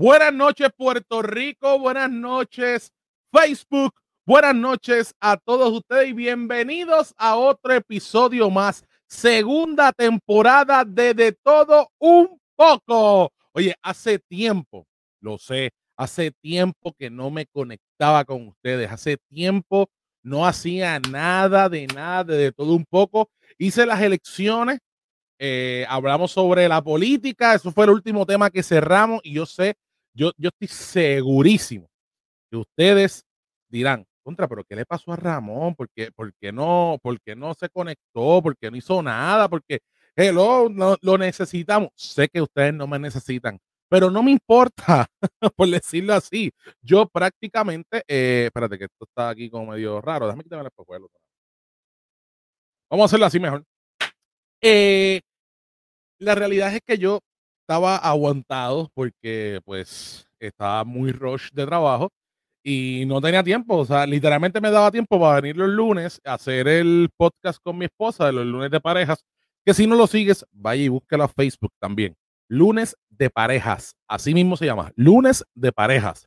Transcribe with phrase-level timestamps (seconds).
[0.00, 1.78] Buenas noches, Puerto Rico.
[1.78, 2.90] Buenas noches,
[3.30, 3.92] Facebook.
[4.24, 8.82] Buenas noches a todos ustedes y bienvenidos a otro episodio más.
[9.06, 13.30] Segunda temporada de De Todo Un Poco.
[13.52, 14.86] Oye, hace tiempo,
[15.20, 18.90] lo sé, hace tiempo que no me conectaba con ustedes.
[18.90, 19.90] Hace tiempo
[20.22, 23.28] no hacía nada de nada, de, todo un poco.
[23.58, 24.78] Hice las elecciones
[25.42, 29.74] eh, hablamos sobre la política, eso fue el último tema que cerramos y yo sé,
[30.14, 31.88] yo, yo estoy segurísimo
[32.50, 33.24] que ustedes
[33.68, 35.74] dirán, contra, pero ¿qué le pasó a Ramón?
[35.74, 36.10] ¿Por qué,
[36.52, 38.42] no, por qué no se conectó?
[38.42, 39.48] ¿Por qué no hizo nada?
[39.48, 39.80] Porque,
[40.16, 41.90] hello, no, lo necesitamos.
[41.94, 43.58] Sé que ustedes no me necesitan,
[43.88, 45.06] pero no me importa,
[45.56, 46.52] por decirlo así.
[46.82, 51.08] Yo prácticamente, eh, espérate que esto está aquí como medio raro, déjame quitarme el espejuelo.
[52.90, 53.64] Vamos a hacerlo así mejor.
[54.62, 55.20] Eh,
[56.18, 57.20] la realidad es que yo
[57.70, 62.10] estaba aguantado porque pues estaba muy rush de trabajo
[62.64, 66.34] y no tenía tiempo, o sea, literalmente me daba tiempo para venir los lunes a
[66.34, 69.24] hacer el podcast con mi esposa de los lunes de parejas,
[69.64, 72.16] que si no lo sigues, vaya y búscalo a Facebook también.
[72.48, 76.26] Lunes de parejas, así mismo se llama, lunes de parejas.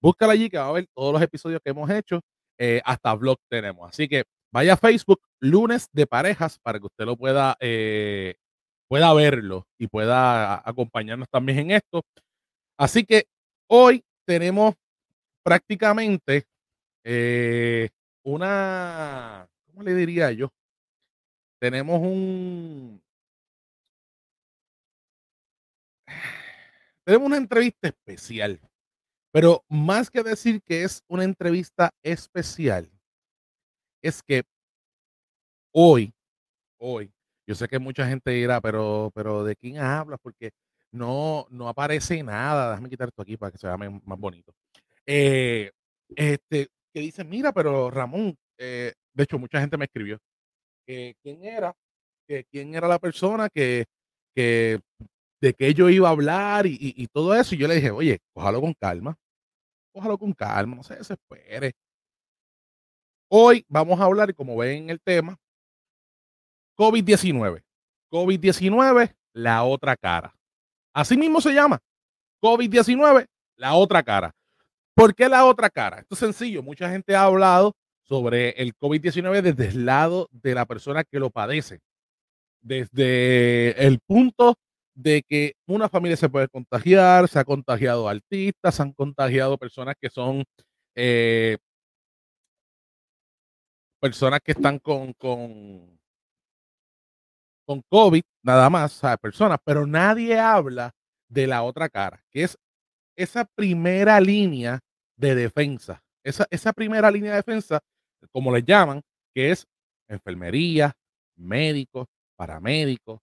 [0.00, 2.20] Búscala allí que va a ver todos los episodios que hemos hecho,
[2.56, 3.90] eh, hasta blog tenemos.
[3.90, 4.22] Así que
[4.52, 8.36] vaya a Facebook, lunes de parejas, para que usted lo pueda eh,
[8.94, 12.02] pueda verlo y pueda acompañarnos también en esto.
[12.78, 13.24] Así que
[13.68, 14.76] hoy tenemos
[15.42, 16.44] prácticamente
[17.02, 17.88] eh,
[18.24, 20.48] una, ¿cómo le diría yo?
[21.60, 23.02] Tenemos un...
[27.04, 28.60] Tenemos una entrevista especial,
[29.32, 32.88] pero más que decir que es una entrevista especial,
[34.04, 34.44] es que
[35.72, 36.14] hoy,
[36.78, 37.13] hoy,
[37.46, 40.18] yo sé que mucha gente dirá, pero, pero ¿de quién hablas?
[40.22, 40.50] Porque
[40.92, 42.70] no, no aparece nada.
[42.70, 44.54] Déjame quitar esto aquí para que se vea más bonito.
[45.06, 45.70] Eh,
[46.16, 50.18] este, que dicen, mira, pero Ramón, eh, de hecho, mucha gente me escribió,
[50.86, 51.74] ¿quién era?
[52.50, 53.84] ¿Quién era la persona que,
[54.34, 54.80] que,
[55.40, 57.54] de que yo iba a hablar y, y, todo eso?
[57.54, 59.16] Y yo le dije, oye, cójalo con calma,
[59.92, 61.72] cójalo con calma, no se desespere.
[63.28, 65.36] Hoy vamos a hablar, y como ven en el tema,
[66.76, 67.62] COVID-19.
[68.10, 70.34] COVID-19, la otra cara.
[70.92, 71.80] Así mismo se llama.
[72.40, 73.26] COVID-19,
[73.56, 74.34] la otra cara.
[74.94, 76.00] ¿Por qué la otra cara?
[76.00, 76.62] Esto es sencillo.
[76.62, 81.30] Mucha gente ha hablado sobre el COVID-19 desde el lado de la persona que lo
[81.30, 81.80] padece.
[82.60, 84.54] Desde el punto
[84.94, 89.96] de que una familia se puede contagiar, se ha contagiado artistas, se han contagiado personas
[90.00, 90.44] que son
[90.94, 91.58] eh,
[94.00, 95.98] personas que están con, con
[97.66, 100.92] con COVID, nada más, sea, personas, pero nadie habla
[101.28, 102.58] de la otra cara, que es
[103.16, 104.80] esa primera línea
[105.16, 106.02] de defensa.
[106.24, 107.80] Esa, esa primera línea de defensa,
[108.32, 109.02] como le llaman,
[109.34, 109.66] que es
[110.08, 110.92] enfermería,
[111.36, 113.20] médicos, paramédicos,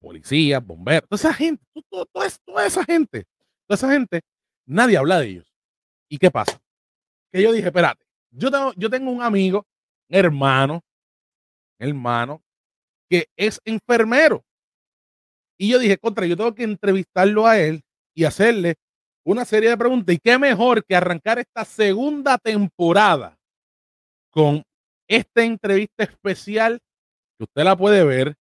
[0.00, 2.26] policías, bomberos, toda esa gente, toda,
[2.66, 3.24] esa gente,
[3.66, 4.20] toda esa gente,
[4.66, 5.52] nadie habla de ellos.
[6.08, 6.60] ¿Y qué pasa?
[7.32, 9.66] Que yo dije, espérate, yo tengo, yo tengo un amigo,
[10.08, 10.82] hermano,
[11.78, 12.42] hermano,
[13.08, 14.44] que es enfermero.
[15.58, 17.82] Y yo dije, contra, yo tengo que entrevistarlo a él
[18.14, 18.76] y hacerle
[19.24, 20.14] una serie de preguntas.
[20.14, 23.36] Y qué mejor que arrancar esta segunda temporada
[24.30, 24.62] con
[25.08, 26.80] esta entrevista especial
[27.38, 28.36] que usted la puede ver,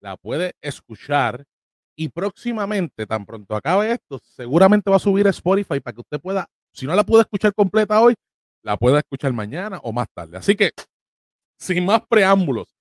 [0.00, 1.44] la puede escuchar
[1.96, 6.20] y próximamente, tan pronto acabe esto, seguramente va a subir a Spotify para que usted
[6.20, 8.14] pueda, si no la puede escuchar completa hoy,
[8.62, 10.38] la pueda escuchar mañana o más tarde.
[10.38, 10.70] Así que,
[11.58, 12.74] sin más preámbulos,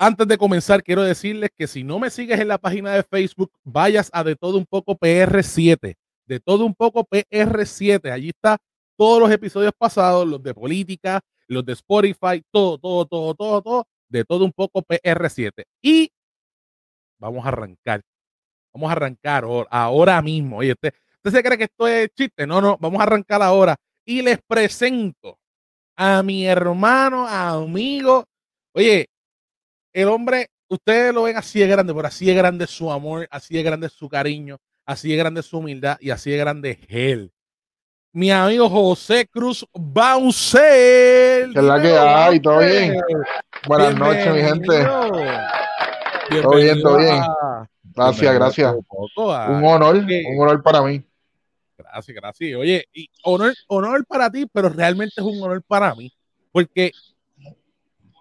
[0.00, 3.52] antes de comenzar, quiero decirles que si no me sigues en la página de Facebook,
[3.62, 5.94] vayas a De Todo Un Poco PR7.
[6.24, 8.10] De Todo Un Poco PR7.
[8.10, 8.56] Allí está
[8.96, 13.86] todos los episodios pasados, los de política, los de Spotify, todo, todo, todo, todo, todo.
[14.08, 15.64] De Todo Un Poco PR7.
[15.82, 16.10] Y
[17.18, 18.00] vamos a arrancar.
[18.72, 20.56] Vamos a arrancar ahora mismo.
[20.56, 22.46] Oye, usted, ¿usted se cree que esto es chiste?
[22.46, 23.76] No, no, vamos a arrancar ahora.
[24.06, 25.38] Y les presento
[25.94, 28.24] a mi hermano, amigo.
[28.72, 29.09] Oye,
[29.92, 33.54] el hombre, ustedes lo ven así de grande, pero así de grande su amor, así
[33.54, 37.32] de grande su cariño, así de grande su humildad y así de grande él.
[38.12, 41.50] Mi amigo José Cruz Bauser.
[41.52, 42.40] ¿Qué es la que hay?
[42.40, 43.00] ¿Todo bien?
[43.68, 44.84] Buenas noches, mi gente.
[46.42, 47.22] Todo bien, todo bien.
[47.82, 48.74] Gracias, gracias.
[49.16, 51.04] un honor, un honor para mí.
[51.76, 52.56] Gracias, gracias.
[52.58, 56.12] Oye, y honor, honor para ti, pero realmente es un honor para mí,
[56.52, 56.92] porque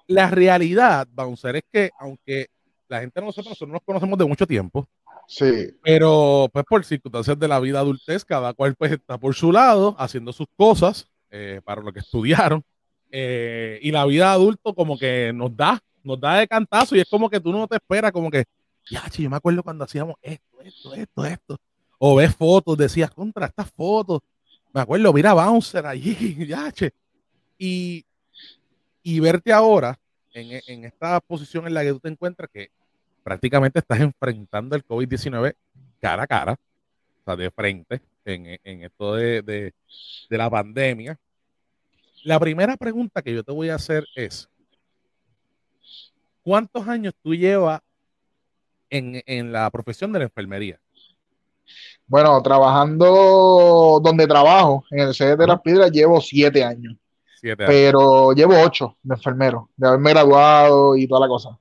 [0.09, 2.47] la realidad, Bouncer, es que aunque
[2.87, 4.87] la gente de nosotros, nosotros nos conocemos de mucho tiempo,
[5.29, 5.69] Sí.
[5.83, 9.95] Pero, pues, por circunstancias de la vida adultez, cada cual pues está por su lado,
[9.99, 12.63] haciendo sus cosas eh, para lo que estudiaron.
[13.11, 17.07] Eh, y la vida adulto como que nos da, nos da de cantazo y es
[17.07, 18.45] como que tú no te esperas, como que,
[18.89, 21.57] ya, yo me acuerdo cuando hacíamos esto, esto, esto, esto.
[21.99, 24.21] O ves fotos, decías, contra estas fotos.
[24.73, 26.91] Me acuerdo, mira Bouncer allí, ya, che.
[27.59, 28.03] Y,
[29.15, 29.99] y verte ahora
[30.33, 32.69] en, en esta posición en la que tú te encuentras, que
[33.23, 35.55] prácticamente estás enfrentando el COVID-19
[35.99, 39.73] cara a cara, o sea, de frente en, en esto de, de,
[40.29, 41.19] de, la pandemia.
[42.23, 44.47] La primera pregunta que yo te voy a hacer es,
[46.43, 47.81] ¿cuántos años tú llevas
[48.91, 50.79] en, en la profesión de la enfermería?
[52.05, 56.95] Bueno, trabajando donde trabajo, en el CD de las Piedras, llevo siete años.
[57.39, 57.73] Siete años.
[57.73, 61.57] Pero llevo ocho de enfermero, de haberme graduado y toda la cosa.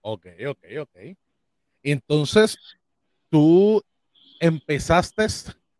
[0.00, 1.16] Ok, ok, ok.
[1.82, 2.58] Entonces,
[3.28, 3.82] tú
[4.40, 5.26] empezaste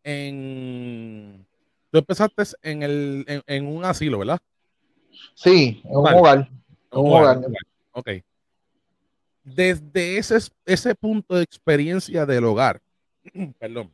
[0.03, 1.45] en.
[1.91, 4.39] Tú empezaste en, el, en, un asilo, ¿verdad?
[5.35, 6.49] Sí, en un hogar.
[6.91, 7.41] un, hogar.
[7.91, 8.09] Ok.
[9.43, 12.81] Desde ese, ese punto de experiencia del hogar,
[13.59, 13.91] perdón,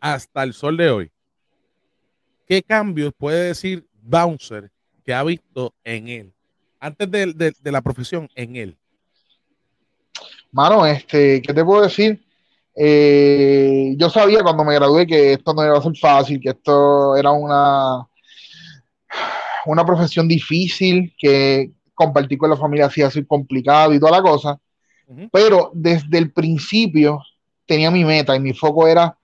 [0.00, 1.12] hasta el sol de hoy,
[2.48, 4.70] ¿qué cambios puede decir Bouncer
[5.04, 6.32] que ha visto en él?
[6.80, 8.76] Antes de la profesión, en él.
[10.50, 12.24] Mano, este, ¿qué te puedo decir?
[12.74, 17.16] Eh, yo sabía cuando me gradué que esto no iba a ser fácil, que esto
[17.16, 18.06] era una,
[19.66, 24.60] una profesión difícil, que compartir con la familia hacía ser complicado y toda la cosa.
[25.32, 27.22] Pero desde el principio
[27.66, 29.16] tenía mi meta y mi foco era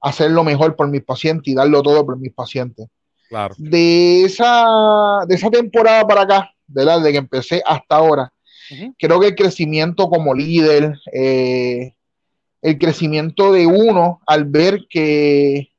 [0.00, 2.88] hacer lo mejor por mis pacientes y darlo todo por mis pacientes.
[3.32, 3.54] Claro.
[3.56, 4.62] De esa,
[5.26, 8.30] de esa temporada para acá, de la de que empecé hasta ahora,
[8.98, 11.94] Creo que el crecimiento como líder, eh,
[12.60, 15.70] el crecimiento de uno al ver que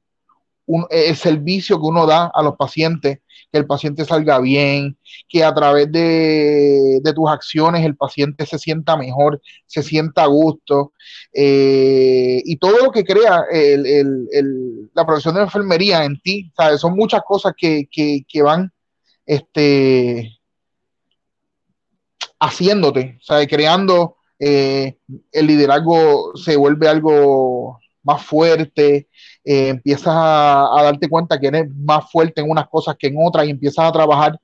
[0.90, 3.20] el servicio que uno da a los pacientes,
[3.54, 4.98] que el paciente salga bien,
[5.30, 10.94] que a través de, tus acciones el paciente se sienta mejor, se sienta a gusto,
[11.32, 13.46] eh, y todo lo que crea
[14.96, 16.82] la profesión de enfermería en ti, ¿sabes?
[16.82, 18.74] son muchas cosas que, que van
[19.28, 20.40] este,
[22.40, 23.48] haciéndote, ¿sabes?
[23.48, 24.98] creando eh,
[25.32, 29.10] el liderazgo se vuelve algo más fuerte,
[29.46, 33.46] eh, empiezas a, darte cuenta que eres más fuerte en unas cosas que en otras
[33.46, 34.40] y empiezas a trabajar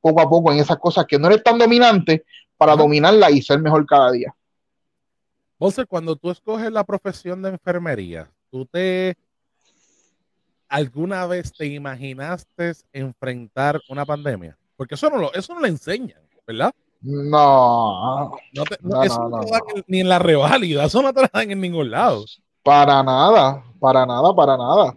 [0.00, 2.24] poco a poco en esas cosas que no eres tan dominante
[2.56, 4.34] para dominarla y ser mejor cada día.
[5.58, 9.16] José, cuando tú escoges la profesión de enfermería, ¿tú te
[10.68, 14.56] alguna vez te imaginaste enfrentar una pandemia?
[14.76, 16.72] Porque eso no lo, eso no lo enseñan, ¿verdad?
[17.00, 18.36] No.
[18.52, 21.60] no, eso no, te dan ni en la reválida, eso no te lo dan en
[21.60, 22.24] ningún lado.
[22.68, 24.94] Para nada, para nada, para nada.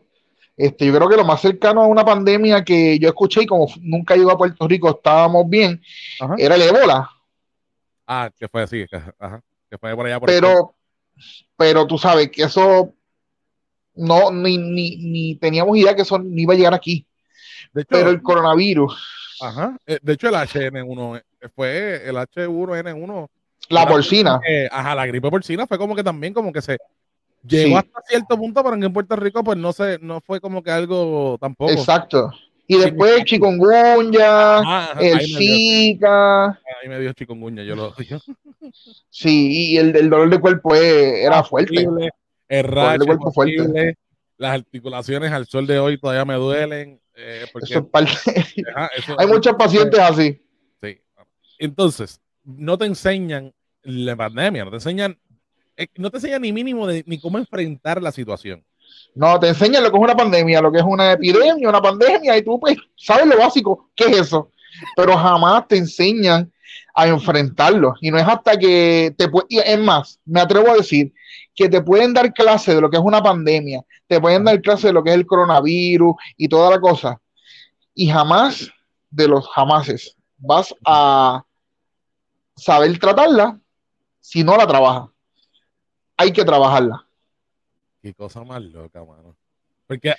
[0.57, 3.65] Este, yo creo que lo más cercano a una pandemia que yo escuché y como
[3.79, 5.81] nunca iba a Puerto Rico estábamos bien,
[6.37, 7.09] era el ébola.
[8.05, 8.83] Ah, que fue así,
[9.17, 10.75] ajá, que fue por allá por Pero,
[11.55, 12.93] pero tú sabes que eso
[13.95, 17.07] no, ni, ni, ni teníamos idea que eso ni iba a llegar aquí.
[17.87, 19.37] pero el coronavirus.
[19.39, 19.77] Ajá.
[19.85, 21.23] Eh, de hecho, el HN1
[21.55, 23.29] fue el H1N1.
[23.69, 24.41] La porcina.
[24.69, 26.77] ajá, la gripe porcina fue como que también como que se
[27.43, 30.71] llegó hasta cierto punto, pero en Puerto Rico pues no se, no fue como que
[30.71, 31.71] algo tampoco.
[31.71, 32.31] Exacto.
[32.67, 36.47] Y después el chikungunya, el Zika.
[36.47, 37.93] Ahí me dio chikungunya, yo lo
[39.09, 41.85] Sí, y el, el dolor de cuerpo era fuerte.
[42.47, 43.97] El rayo de cuerpo fuerte.
[44.37, 47.01] Las articulaciones al sol de hoy todavía me duelen.
[47.15, 47.45] Eh,
[48.97, 50.41] eso Hay muchos pacientes así.
[51.59, 55.19] Entonces, no te enseñan la pandemia, no te enseñan,
[55.95, 58.63] no te enseñan ni mínimo de, ni cómo enfrentar la situación.
[59.15, 62.37] No, te enseñan lo que es una pandemia, lo que es una epidemia, una pandemia,
[62.37, 64.51] y tú pues sabes lo básico, ¿qué es eso?
[64.95, 66.51] Pero jamás te enseñan
[66.93, 67.95] a enfrentarlo.
[68.01, 71.13] Y no es hasta que te es más, me atrevo a decir
[71.55, 74.87] que te pueden dar clase de lo que es una pandemia, te pueden dar clase
[74.87, 77.19] de lo que es el coronavirus y toda la cosa.
[77.93, 78.71] Y jamás
[79.09, 81.43] de los jamases vas a
[82.55, 83.59] saber tratarla
[84.19, 85.10] si no la trabaja.
[86.21, 87.03] Hay que trabajarla.
[87.99, 89.35] Qué cosa más loca, mano.
[89.87, 90.13] Porque,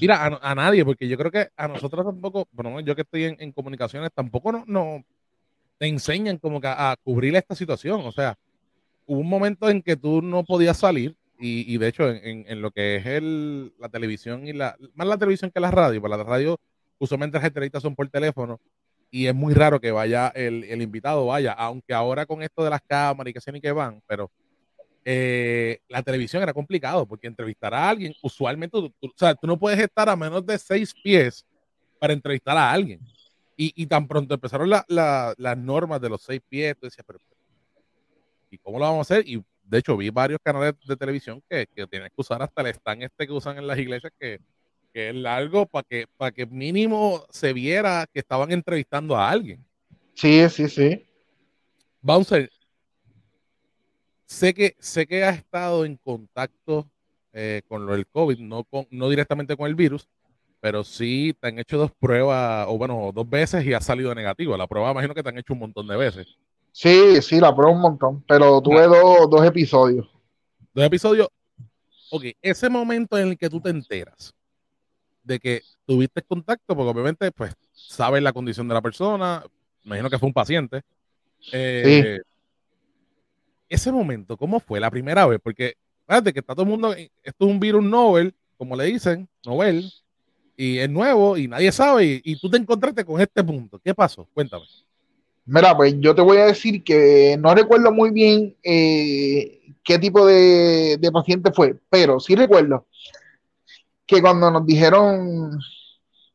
[0.00, 3.50] mira, a, nadie, porque yo creo que a nosotros tampoco, bueno, yo que estoy en,
[3.50, 5.04] comunicaciones, tampoco no, no,
[5.78, 8.02] te enseñan como que a, cubrir esta situación.
[8.06, 8.38] O sea,
[9.06, 12.70] hubo un momento en que tú no podías salir, y, de hecho, en, en, lo
[12.70, 16.22] que es el, la televisión y la, más la televisión que la radio, porque la
[16.22, 16.60] radio
[17.00, 18.60] usualmente las entrevistas son por teléfono,
[19.12, 22.80] y es muy raro que vaya el, invitado, vaya, aunque ahora con esto de las
[22.80, 24.30] cámaras y que sé ni que van, pero
[25.04, 29.58] eh, la televisión era complicado porque entrevistar a alguien, usualmente, tú, o sea, tú no
[29.58, 31.44] puedes estar a menos de seis pies
[31.98, 33.00] para entrevistar a alguien.
[33.56, 37.18] Y, y tan pronto empezaron las normas de los seis pies, tú decías, pero,
[38.50, 39.28] ¿y cómo lo vamos a hacer?
[39.28, 42.68] Y de hecho, vi varios canales de televisión que, que tienen que usar hasta el
[42.68, 44.40] stand este que usan en las iglesias, que,
[44.92, 49.64] que es largo para que, para que mínimo se viera que estaban entrevistando a alguien.
[50.14, 51.06] Sí, sí, sí.
[52.00, 52.50] Bouncer,
[54.32, 56.88] sé que, sé que has estado en contacto
[57.32, 60.08] eh, con lo del COVID, no, con, no directamente con el virus,
[60.58, 64.56] pero sí te han hecho dos pruebas, o bueno, dos veces y ha salido negativo.
[64.56, 66.38] La prueba imagino que te han hecho un montón de veces.
[66.72, 70.08] Sí, sí, la prueba un montón, pero tuve dos, dos episodios.
[70.72, 71.28] Dos episodios.
[72.10, 74.34] Ok, ese momento en el que tú te enteras
[75.22, 79.44] de que tuviste contacto, porque obviamente, pues, sabes la condición de la persona,
[79.84, 80.82] imagino que fue un paciente.
[81.52, 82.18] Eh,
[83.74, 85.40] ese momento, ¿cómo fue la primera vez?
[85.42, 85.74] Porque,
[86.06, 89.90] fíjate que está todo el mundo, esto es un virus novel, como le dicen, novel,
[90.56, 93.78] y es nuevo y nadie sabe, y, tú te encontraste con este punto.
[93.78, 94.28] ¿Qué pasó?
[94.32, 94.64] Cuéntame.
[95.44, 100.24] Mira, pues yo te voy a decir que no recuerdo muy bien eh, qué tipo
[100.24, 102.86] de paciente fue, pero sí recuerdo
[104.06, 105.58] que cuando nos dijeron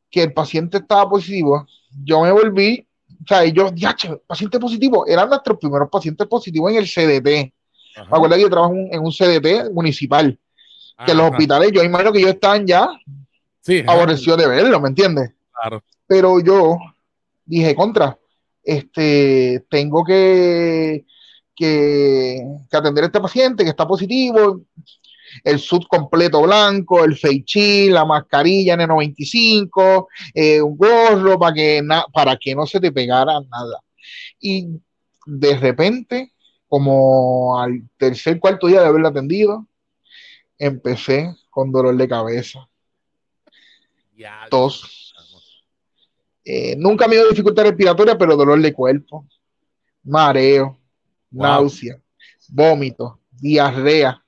[0.10, 1.68] que el paciente estaba positivo,
[2.04, 2.87] yo me volví,
[3.24, 3.96] o sea, yo, ya,
[4.26, 7.54] paciente positivo, eran nuestros primeros pacientes positivos en el CDT.
[7.98, 10.38] Me acuerdo que yo trabajo en un CDT municipal,
[11.06, 12.90] que los hospitales, yo imagino que ellos estaban ya
[13.62, 15.32] sí, aborrecidos de verlo, ¿me entiendes?
[15.52, 15.84] Claro.
[16.06, 16.78] Pero yo
[17.46, 18.18] dije, contra,
[18.64, 21.06] este, tengo que,
[21.56, 24.62] que, que atender a este paciente que está positivo,
[25.44, 32.38] el sud completo blanco, el feichín, la mascarilla N95, eh, un gorro para que, para
[32.38, 33.82] que no se te pegara nada.
[34.40, 34.68] Y
[35.26, 36.34] de repente,
[36.68, 39.68] como al tercer, cuarto día de haberlo atendido,
[40.58, 42.68] empecé con dolor de cabeza,
[44.50, 45.14] tos.
[46.44, 49.28] Eh, nunca me dio dificultad respiratoria, pero dolor de cuerpo,
[50.04, 50.80] mareo,
[51.30, 52.00] náusea,
[52.48, 54.24] vómito, diarrea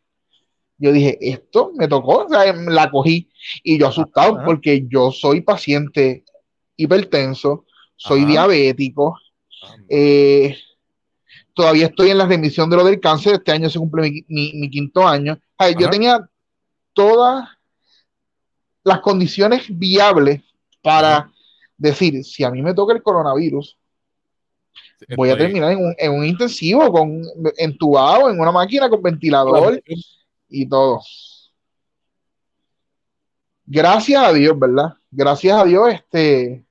[0.79, 3.29] yo dije, esto me tocó, o sea, la cogí.
[3.63, 6.23] Y yo asustado porque yo soy paciente
[6.77, 7.65] hipertenso,
[7.97, 9.19] soy diabético,
[9.89, 10.57] eh,
[11.53, 15.05] todavía estoy en la remisión de lo del cáncer, este año se cumple mi, quinto
[15.05, 15.37] año.
[15.77, 16.29] yo tenía
[16.93, 17.49] todas
[18.83, 20.41] las condiciones viables
[20.81, 21.29] para
[21.77, 23.77] decir, si a mí me toca el coronavirus,
[25.17, 27.21] voy a terminar en un, en un intensivo, con
[27.57, 29.81] entubado, en una máquina con ventilador
[30.49, 31.01] y todo.
[33.65, 34.93] Gracias a Dios, ¿verdad?
[35.11, 36.65] Gracias a Dios, este,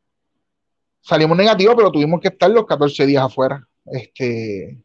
[1.00, 4.82] salimos negativos, pero tuvimos que estar los 14 días afuera, este,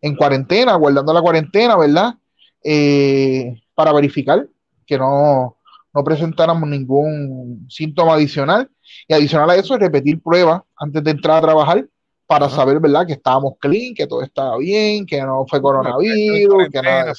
[0.00, 2.14] en cuarentena, guardando la cuarentena, ¿verdad?
[2.64, 4.46] Eh, para verificar
[4.86, 5.58] que no,
[5.94, 8.70] no presentáramos ningún síntoma adicional.
[9.06, 11.86] Y adicional a eso, repetir pruebas antes de entrar a trabajar
[12.26, 13.06] para saber, ¿verdad?
[13.06, 17.12] Que estábamos clean, que todo estaba bien, que no fue coronavirus, que nada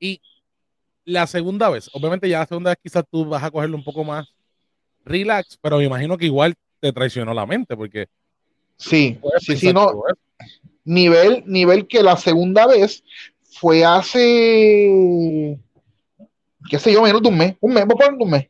[0.00, 0.20] y
[1.04, 4.04] la segunda vez, obviamente ya la segunda vez quizás tú vas a cogerlo un poco
[4.04, 4.28] más
[5.04, 8.08] relax, pero me imagino que igual te traicionó la mente porque...
[8.76, 9.90] Sí, sí, sí, no.
[10.84, 13.02] Nivel, nivel que la segunda vez
[13.42, 15.58] fue hace,
[16.70, 18.48] qué sé yo, menos de un mes, un mes, voy a un mes.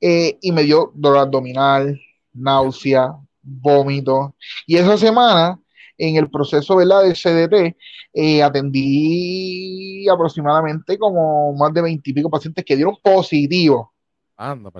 [0.00, 2.00] Eh, y me dio dolor abdominal,
[2.32, 4.34] náusea, vómito.
[4.66, 5.58] Y esa semana
[5.98, 7.02] en el proceso ¿verdad?
[7.02, 7.76] de CDT,
[8.14, 13.92] eh, atendí aproximadamente como más de veintipico pacientes que dieron positivo.
[14.36, 14.70] Anda,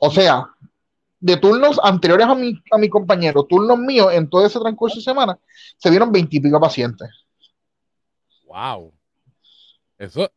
[0.00, 0.46] O sea,
[1.18, 5.02] de turnos anteriores a mi, a mi compañero, turnos míos en todo ese transcurso de
[5.02, 5.38] semana,
[5.76, 7.08] se dieron veintipico pacientes.
[8.46, 8.92] Wow.
[9.98, 10.30] Eso.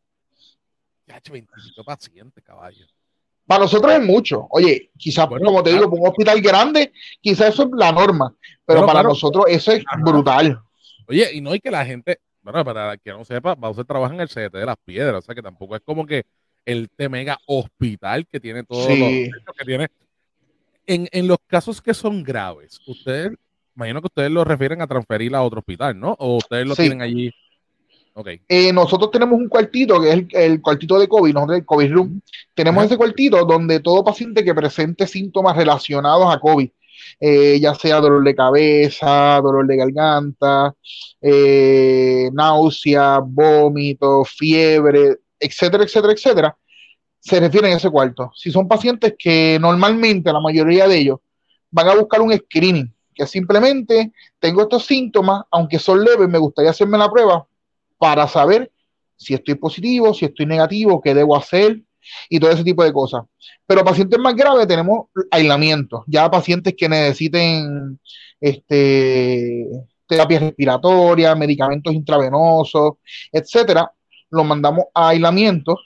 [1.06, 2.86] Ya hecho veintipico pacientes, caballo.
[3.46, 4.46] Para nosotros es mucho.
[4.50, 9.02] Oye, quizás, como te digo, un hospital grande, quizás eso es la norma, pero para
[9.02, 10.60] nosotros eso es brutal.
[11.08, 12.20] Oye, y no hay que la gente,
[12.52, 15.34] bueno, para que no sepa, Bowser trabaja en el CDT de las piedras, o sea
[15.34, 16.24] que tampoco es como que
[16.64, 19.88] el T mega hospital que tiene todos los que tiene.
[20.86, 23.32] En, en los casos que son graves, ustedes,
[23.74, 26.14] imagino que ustedes lo refieren a transferir a otro hospital, ¿no?
[26.18, 27.32] O ustedes lo tienen allí
[28.48, 32.20] eh, nosotros tenemos un cuartito que es el, cuartito de COVID, nosotros el COVID Room.
[32.54, 36.70] Tenemos ese cuartito donde todo paciente que presente síntomas relacionados a COVID,
[37.20, 40.74] eh, ya sea dolor de cabeza, dolor de garganta,
[41.20, 46.58] eh, náusea, vómito, fiebre, etcétera, etcétera, etcétera,
[47.18, 48.30] se refieren a ese cuarto.
[48.34, 51.18] Si son pacientes que normalmente la mayoría de ellos
[51.70, 56.70] van a buscar un screening, que simplemente tengo estos síntomas, aunque son leves, me gustaría
[56.70, 57.46] hacerme la prueba,
[57.98, 58.70] para saber
[59.16, 61.80] si estoy positivo, si estoy negativo, qué debo hacer
[62.28, 63.22] y todo ese tipo de cosas.
[63.66, 67.98] Pero pacientes más graves tenemos aislamiento, ya pacientes que necesiten
[68.40, 69.66] este,
[70.06, 72.94] terapia respiratoria, medicamentos intravenosos,
[73.32, 73.90] etcétera,
[74.30, 75.76] los mandamos a aislamiento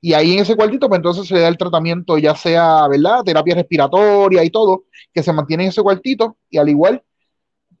[0.00, 3.22] y ahí en ese cuartito, pues entonces se le da el tratamiento, ya sea, ¿verdad?
[3.24, 7.02] Terapia respiratoria y todo, que se mantiene en ese cuartito y al igual,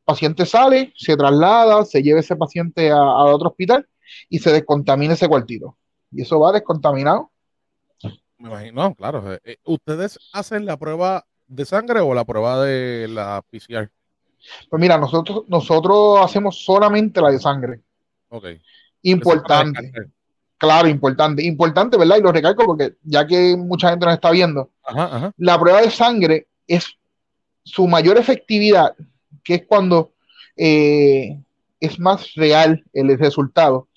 [0.04, 3.86] paciente sale, se traslada, se lleva ese paciente a, otro hospital
[4.28, 5.78] y se descontamina ese cuartito.
[6.10, 7.29] Y eso va descontaminado.
[8.40, 9.34] Me imagino, claro.
[9.34, 13.90] Eh, eh, ¿Ustedes hacen la prueba de sangre o la prueba de la PCR?
[14.70, 17.80] Pues mira, nosotros, nosotros hacemos solamente la de sangre.
[18.30, 18.46] Ok.
[19.02, 19.92] Importante.
[20.56, 21.44] Claro, importante.
[21.44, 22.16] Importante, ¿verdad?
[22.16, 24.70] Y lo recalco porque ya que mucha gente nos está viendo,
[25.36, 26.86] la prueba de sangre es
[27.62, 28.94] su mayor efectividad,
[29.44, 30.12] que es cuando
[30.56, 31.38] eh,
[31.78, 33.88] es más real el resultado,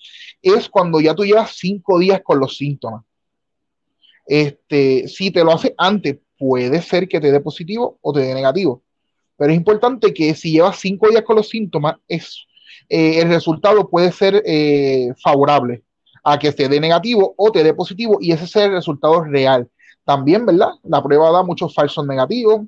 [0.42, 3.04] es cuando ya tú llevas cinco días con los síntomas.
[4.26, 8.34] Este, si te lo hace antes, puede ser que te dé positivo o te dé
[8.34, 8.82] negativo.
[9.36, 12.46] Pero es importante que si llevas cinco días con los síntomas, es,
[12.88, 15.82] eh, el resultado puede ser eh, favorable
[16.22, 19.68] a que te dé negativo o te dé positivo y ese es el resultado real.
[20.04, 20.70] También, ¿verdad?
[20.82, 22.62] La prueba da muchos falsos negativos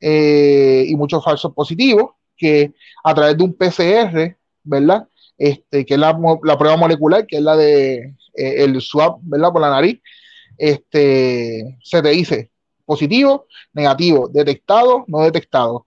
[0.00, 5.08] eh, y muchos falsos positivos que a través de un PCR, ¿verdad?
[5.38, 6.16] Este, que es la,
[6.58, 9.52] prueba molecular, que es la de el swab, ¿verdad?
[9.52, 10.00] Por la nariz,
[10.58, 12.50] este, se te dice
[12.84, 15.86] positivo, negativo, detectado, no detectado.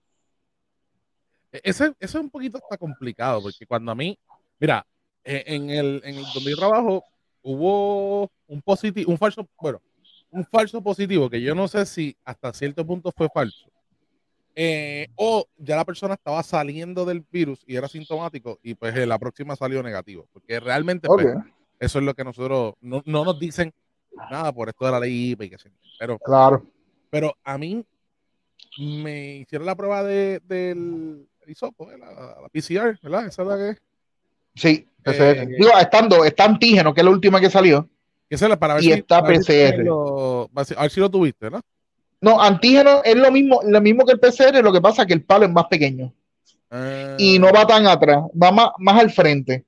[1.50, 4.18] E-, eso es un poquito está complicado, porque cuando a mí,
[4.58, 4.86] mira,
[5.24, 7.04] eh, en el, en donde yo trabajo
[7.42, 9.80] hubo un positivo, un falso, bueno,
[10.30, 13.70] un falso positivo que yo no sé si hasta cierto punto fue falso.
[14.54, 19.18] Eh, o ya la persona estaba saliendo del virus y era sintomático y pues la
[19.18, 20.26] próxima salió negativo.
[20.32, 21.26] Porque realmente pues,
[21.78, 23.72] eso es lo que nosotros no, nos dicen
[24.30, 25.56] nada por esto de la ley y que
[25.98, 26.66] Pero, claro.
[27.10, 27.84] pero a mí
[28.78, 33.26] me hicieron la prueba de, del hisopo, la, la, PCR, ¿verdad?
[33.26, 33.78] Esa es la que
[34.54, 35.22] Sí, PCR.
[35.22, 37.88] Eh, Digo, estando, está antígeno, que es la última que salió.
[38.28, 39.88] Esa es la para ver y si, está PCR.
[39.88, 41.60] a ver si lo tuviste, ¿no?
[42.20, 45.14] No, antígeno es lo mismo, lo mismo que el PCR, lo que pasa es que
[45.14, 46.12] el palo es más pequeño.
[47.18, 49.64] Y no va tan atrás, va más, más al frente.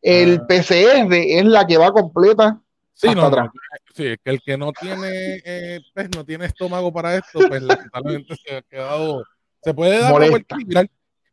[0.00, 0.46] El ah.
[0.46, 2.58] PCR es la que va completa
[2.96, 3.50] sí, hasta atrás.
[3.94, 8.34] sí, que el que no tiene, eh, pues, no tiene estómago para esto, pues lamentablemente
[8.36, 9.24] se ha quedado,
[9.62, 10.56] se puede dar Molesta.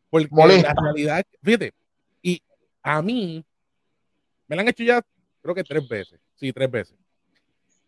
[0.09, 0.73] porque Molesta.
[0.75, 1.73] la realidad, fíjate,
[2.83, 3.43] a mí,
[4.47, 5.01] me la han hecho ya,
[5.41, 6.19] creo que tres veces.
[6.35, 6.95] Sí, tres veces.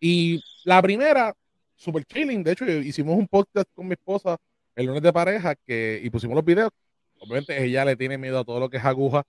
[0.00, 1.34] Y la primera,
[1.76, 2.42] super chilling.
[2.42, 4.38] De hecho, hicimos un podcast con mi esposa
[4.74, 6.70] el lunes de pareja que, y pusimos los videos.
[7.18, 9.22] Obviamente, ella le tiene miedo a todo lo que es aguja.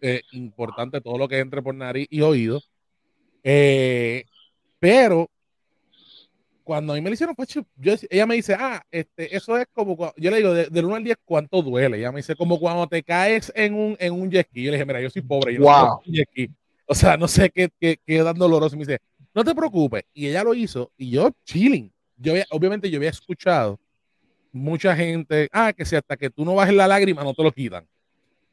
[0.00, 2.60] Eh, importante todo lo que entre por nariz y oído.
[3.46, 4.24] Eh,
[4.80, 5.30] pero
[6.64, 7.54] cuando a mí me lo hicieron, pues,
[8.08, 11.16] ella me dice, ah, este, eso es como, yo le digo, del 1 al 10,
[11.24, 11.98] ¿cuánto duele?
[11.98, 14.62] Ella me dice, como cuando te caes en un, en un jet ski.
[14.62, 16.50] Yo le dije, mira, yo soy pobre, yo no un jet ski.
[16.86, 18.74] O sea, no sé qué, qué, qué dan doloroso.
[18.74, 18.98] Y me dice,
[19.34, 20.04] no te preocupes.
[20.14, 21.92] Y ella lo hizo, y yo chilling.
[22.16, 23.78] Yo obviamente yo había escuchado
[24.52, 27.52] mucha gente, ah, que si hasta que tú no bajes la lágrima, no te lo
[27.52, 27.86] quitan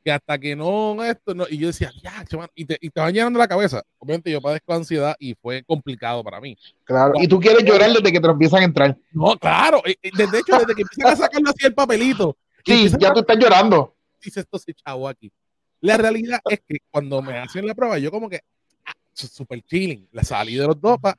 [0.03, 3.13] que hasta que no, esto, no, y yo decía, ya, y te, y te van
[3.13, 3.83] llenando la cabeza.
[3.99, 6.57] Obviamente yo padezco ansiedad y fue complicado para mí.
[6.83, 8.97] Claro, y tú quieres llorar desde que te empiezan a entrar.
[9.11, 12.37] No, claro, desde hecho, desde que empiezan a sacarlo así el papelito.
[12.65, 13.95] Sí, ya tú estás llorando.
[14.23, 15.31] Dice esto se chavo aquí.
[15.79, 18.41] La realidad es que cuando me hacen la prueba, yo como que,
[18.85, 21.15] ah, super chilling, la salí de los dopas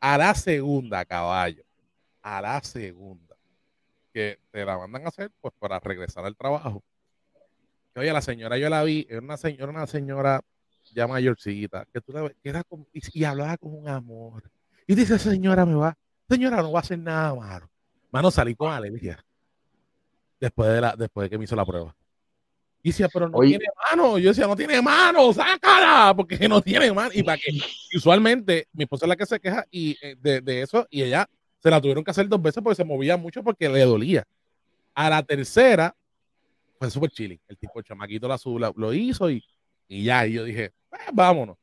[0.00, 1.62] a la segunda, caballo.
[2.22, 3.36] A la segunda.
[4.12, 6.82] Que te la mandan a hacer, pues para regresar al trabajo
[7.96, 10.40] Oye, la señora yo la vi, era una señora, una señora
[10.94, 14.50] ya mayorcita, que tú la que era y, hablaba con un amor.
[14.86, 15.96] Y dice, señora, me va,
[16.28, 17.68] señora, no va a hacer nada malo.
[18.10, 19.22] Mano, salí con alegría.
[20.40, 21.94] Después de, la, después de que me hizo la prueba.
[22.82, 24.18] Y decía, pero no tiene mano.
[24.18, 27.10] Yo decía, no tiene mano, sácala, porque no tiene mano.
[27.12, 27.50] Y para que,
[27.94, 31.28] usualmente, mi esposa es la que se queja y, eh, de, de, eso, y ella
[31.60, 34.24] se la tuvieron que hacer dos veces porque se movía mucho porque le dolía.
[34.94, 35.94] A la tercera,
[36.78, 37.40] fue súper chilling.
[37.48, 39.44] El tipo, el chamaquito la, lo hizo y,
[39.88, 41.56] y ya, y yo dije, pues, vámonos.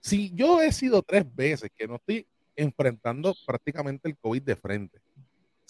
[0.00, 5.00] Si yo he sido tres veces que no estoy enfrentando prácticamente el COVID de frente,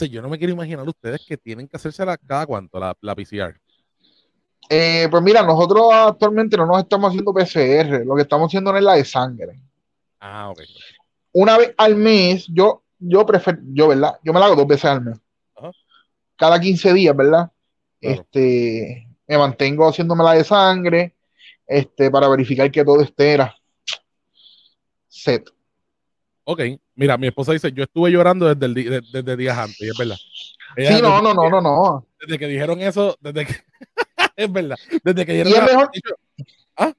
[0.00, 2.96] o yo no me quiero imaginar ustedes que tienen que hacerse la, cada cuánto la,
[3.00, 3.61] la PCR.
[4.68, 8.83] Eh, pues mira, nosotros actualmente no nos estamos haciendo PCR, lo que estamos haciendo es
[8.83, 9.61] la de sangre.
[10.18, 10.61] Ah, ok.
[11.33, 14.18] Una vez al mes, yo, yo prefiero, yo, ¿verdad?
[14.24, 15.18] Yo me la hago dos veces al mes.
[16.37, 17.51] Cada 15 días, ¿verdad?
[18.02, 21.14] Este, me mantengo haciéndome la de sangre.
[21.66, 23.56] este, para verificar que todo esté era
[25.08, 25.48] set.
[26.44, 26.60] Ok,
[26.96, 30.16] mira, mi esposa dice, yo estuve llorando desde, el desde días antes, y es verdad.
[30.76, 32.06] sí, no, no, no, no, no.
[32.20, 33.54] Desde que dijeron eso, desde que...
[34.36, 35.52] es verdad, desde que dijeron...
[35.52, 35.90] Y es mejor...
[36.76, 36.92] ¿Ah?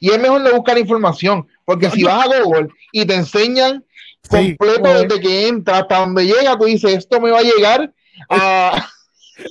[0.00, 3.84] Y es mejor no buscar información, porque si vas a Google y te enseñan
[4.28, 7.92] completo desde que entra hasta donde llega, tú dices, esto me va a llegar
[8.28, 8.88] a...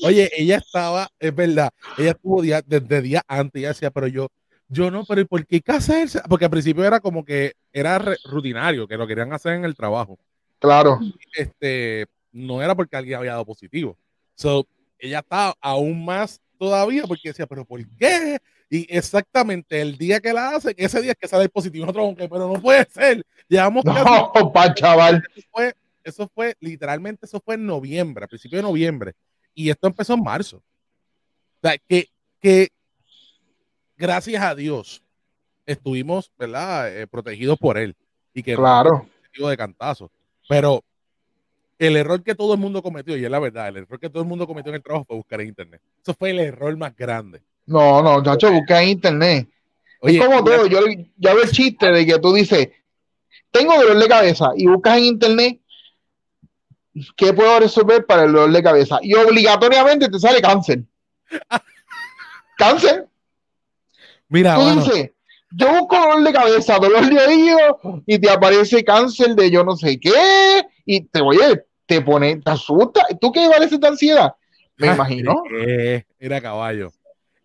[0.04, 4.28] Oye, ella estaba, es verdad, ella estuvo día, desde días antes, ella decía, pero yo,
[4.67, 6.21] yo no, pero ¿y por qué casarse?
[6.28, 10.17] Porque al principio era como que era rutinario, que lo querían hacer en el trabajo.
[10.60, 11.00] Claro.
[11.36, 13.98] Este, no era porque alguien había dado positivo.
[14.34, 14.67] So,
[14.98, 18.39] ella estaba aún más todavía porque decía, pero ¿por qué?
[18.69, 21.86] Y exactamente el día que la hacen, ese día es que sale el positivo.
[21.86, 23.24] Nosotros, pero no puede ser.
[23.48, 23.93] Llevamos no,
[24.54, 25.24] pa, chaval.
[25.36, 29.13] Eso fue, eso fue, literalmente, eso fue en noviembre, a principio de noviembre.
[29.56, 30.58] Y esto empezó en marzo.
[30.58, 32.70] O sea, que, que
[33.98, 35.02] gracias a Dios
[35.65, 36.96] estuvimos, ¿verdad?
[36.96, 37.96] Eh, protegidos por él.
[38.34, 39.08] Y que claro.
[39.34, 40.12] de cantazo.
[40.48, 40.84] Pero
[41.80, 44.24] el error que todo el mundo cometió, y es la verdad, el error que todo
[44.24, 45.82] el mundo cometió en el trabajo fue buscar en internet.
[46.02, 47.41] Eso fue el error más grande.
[47.65, 49.48] No, no, chacho, busca en internet.
[50.02, 50.82] es como todo, yo,
[51.18, 52.70] yo hago el chiste de que tú dices,
[53.52, 55.60] tengo dolor de cabeza y buscas en internet
[57.16, 59.00] qué puedo resolver para el dolor de cabeza.
[59.02, 60.84] Y obligatoriamente te sale cáncer.
[62.58, 63.08] cáncer.
[64.28, 65.12] Mira, tú dices,
[65.52, 69.76] yo busco dolor de cabeza, dolor de oído y te aparece cáncer de yo no
[69.76, 73.06] sé qué y te oye, te pone, te asusta.
[73.20, 74.34] ¿Tú qué vale esta ansiedad?
[74.78, 75.44] Me ah, imagino.
[76.20, 76.92] era caballo.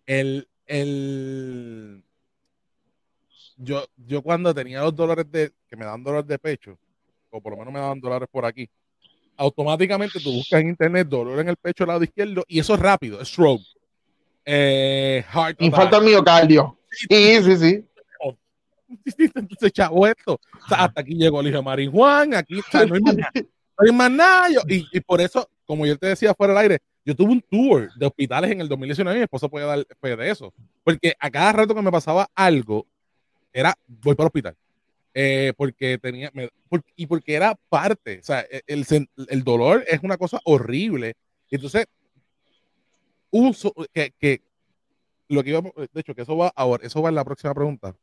[0.05, 2.03] El, el,
[3.57, 6.77] yo, yo cuando tenía los dolores de, que me dan dolor de pecho,
[7.29, 8.69] o por lo menos me daban dolores por aquí,
[9.41, 12.79] automáticamente tú buscas en internet dolor en el pecho al lado izquierdo y eso es
[12.79, 13.63] rápido, es stroke.
[14.45, 16.77] Eh, heart Infarto miocardio.
[16.91, 17.85] Sí, sí, sí.
[19.35, 20.39] Entonces, chavo, esto.
[20.69, 23.31] hasta aquí llegó el hijo de Marín Juan, aquí no hay más nada.
[23.33, 24.47] No hay más nada.
[24.67, 27.89] y, y, por eso, como yo te decía fuera del aire, yo tuve un tour
[27.95, 30.53] de hospitales en el 2019 y mi esposo puede dar fe de eso.
[30.83, 32.85] Porque a cada rato que me pasaba algo,
[33.53, 34.55] era voy para el hospital.
[35.13, 36.31] Eh, porque tenía,
[36.95, 38.85] y porque era parte, o sea, e, el,
[39.27, 41.15] el, dolor es una cosa horrible.
[41.49, 41.85] Entonces,
[43.29, 44.41] uso, que, que
[45.27, 47.95] lo que iba, de hecho, que eso va ahora, eso va en la próxima pregunta.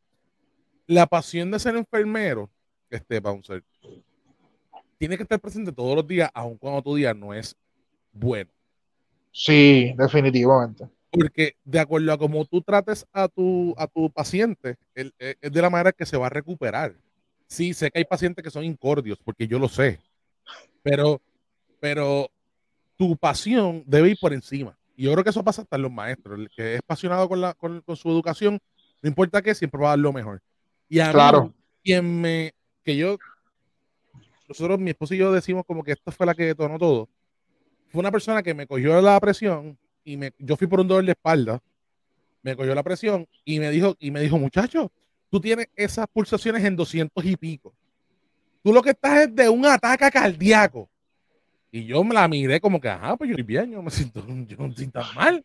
[0.86, 2.50] La pasión de ser enfermero,
[2.90, 3.64] este bouncer,
[4.98, 7.56] tiene que estar presente todos los días, aun cuando tu día no es
[8.12, 8.50] bueno.
[9.32, 10.88] Sí, definitivamente.
[11.10, 15.62] Porque de acuerdo a cómo tú trates a tu, a tu paciente, eh, es de
[15.62, 16.94] la manera que se va a recuperar.
[17.46, 19.98] Sí, sé que hay pacientes que son incordios, porque yo lo sé.
[20.82, 21.20] Pero,
[21.80, 22.30] pero
[22.96, 24.76] tu pasión debe ir por encima.
[24.96, 26.38] Y yo creo que eso pasa hasta en los maestros.
[26.38, 28.58] El que es apasionado con, la, con, su educación,
[29.00, 30.42] no importa qué, siempre va a dar lo mejor.
[30.88, 31.44] Y a claro.
[31.44, 31.52] mí,
[31.84, 32.52] quien me,
[32.84, 33.16] que yo,
[34.48, 37.08] nosotros, mi esposo y yo decimos como que esta fue la que detonó todo.
[37.88, 41.04] Fue una persona que me cogió la presión y me, yo fui por un dolor
[41.04, 41.62] de espalda,
[42.42, 44.90] me cogió la presión y me dijo, y me dijo, muchacho,
[45.30, 47.74] tú tienes esas pulsaciones en 200 y pico.
[48.62, 50.88] Tú lo que estás es de un ataque cardíaco.
[51.70, 54.24] Y yo me la miré como que, ajá, pues yo estoy bien, yo me siento,
[54.46, 55.44] yo me siento mal.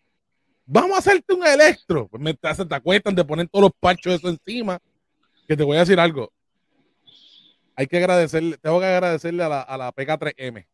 [0.66, 2.08] Vamos a hacerte un electro.
[2.08, 4.80] Pues me te, te acuestan de poner todos los parchos eso encima.
[5.46, 6.32] Que te voy a decir algo.
[7.76, 10.66] Hay que agradecerle, tengo que agradecerle a la, a la PK3M.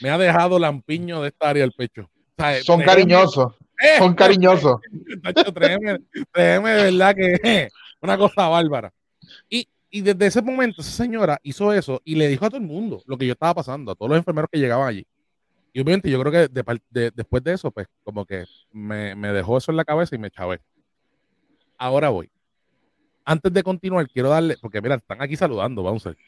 [0.00, 2.08] Me ha dejado lampiño de esta área del pecho.
[2.64, 3.54] Son cariñosos.
[3.80, 4.80] Eh, son cariñosos.
[5.54, 5.98] Créeme,
[6.32, 7.68] de verdad que eh,
[8.00, 8.92] una cosa bárbara.
[9.48, 12.66] Y, y desde ese momento, esa señora hizo eso y le dijo a todo el
[12.66, 15.06] mundo lo que yo estaba pasando, a todos los enfermeros que llegaban allí.
[15.72, 16.48] Y obviamente yo creo que
[17.14, 20.30] después de eso, pues como que me, me, dejó eso en la cabeza y me
[20.30, 20.60] chavé.
[21.76, 22.30] Ahora voy.
[23.24, 26.18] Antes de continuar, quiero darle, porque mira, están aquí saludando, vamos a ver.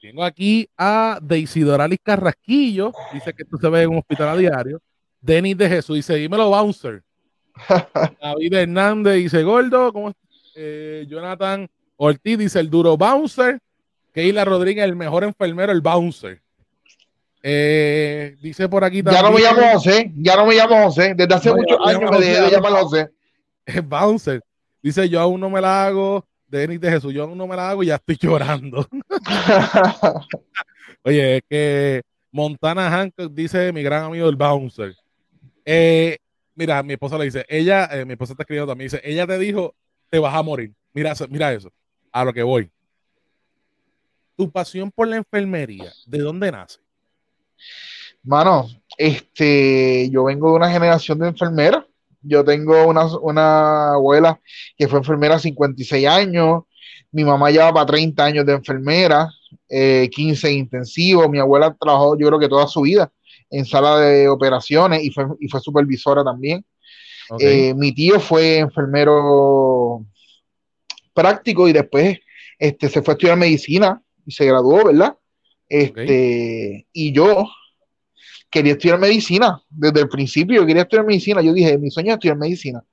[0.00, 4.80] Tengo aquí a Deisidorales Carrasquillo, dice que esto se ve en un hospital a diario.
[5.24, 7.02] Denis de Jesús dice, dímelo, Bouncer.
[8.20, 10.12] David Hernández dice, Gordo, ¿cómo
[10.54, 13.58] eh, Jonathan Ortiz dice, el duro Bouncer.
[14.12, 16.42] Keila Rodríguez, el mejor enfermero, el Bouncer.
[17.42, 19.22] Eh, dice por aquí también.
[19.22, 21.14] Ya no me llamo José, ya no me llamo José.
[21.16, 23.08] Desde hace muchos años me dejé de llamar José.
[23.64, 24.42] Es Bouncer.
[24.82, 26.26] Dice, yo aún no me la hago.
[26.46, 28.86] Denis de Jesús, yo aún no me la hago y ya estoy llorando.
[31.02, 34.94] Oye, es que Montana Hancock dice mi gran amigo el Bouncer.
[35.64, 36.18] Eh,
[36.54, 39.38] mira, mi esposa le dice, ella, eh, mi esposa está escribiendo también, dice, ella te
[39.38, 39.74] dijo,
[40.10, 40.72] te vas a morir.
[40.92, 41.72] Mira mira eso,
[42.12, 42.70] a lo que voy.
[44.36, 46.78] Tu pasión por la enfermería, ¿de dónde nace?
[48.22, 51.84] Mano, este, yo vengo de una generación de enfermeras.
[52.22, 54.40] Yo tengo una, una abuela
[54.78, 56.62] que fue enfermera 56 años,
[57.12, 59.28] mi mamá llevaba 30 años de enfermera,
[59.68, 63.12] 15 eh, intensivos, mi abuela trabajó yo creo que toda su vida
[63.54, 66.64] en sala de operaciones y fue, y fue supervisora también.
[67.38, 70.04] Eh, mi tío fue enfermero
[71.14, 72.18] práctico y después
[72.58, 75.16] este, se fue a estudiar medicina y se graduó, ¿verdad?
[75.68, 77.48] Este, Y yo
[78.50, 82.14] quería estudiar medicina desde el principio, yo quería estudiar medicina, yo dije, mi sueño es
[82.14, 82.84] estudiar medicina.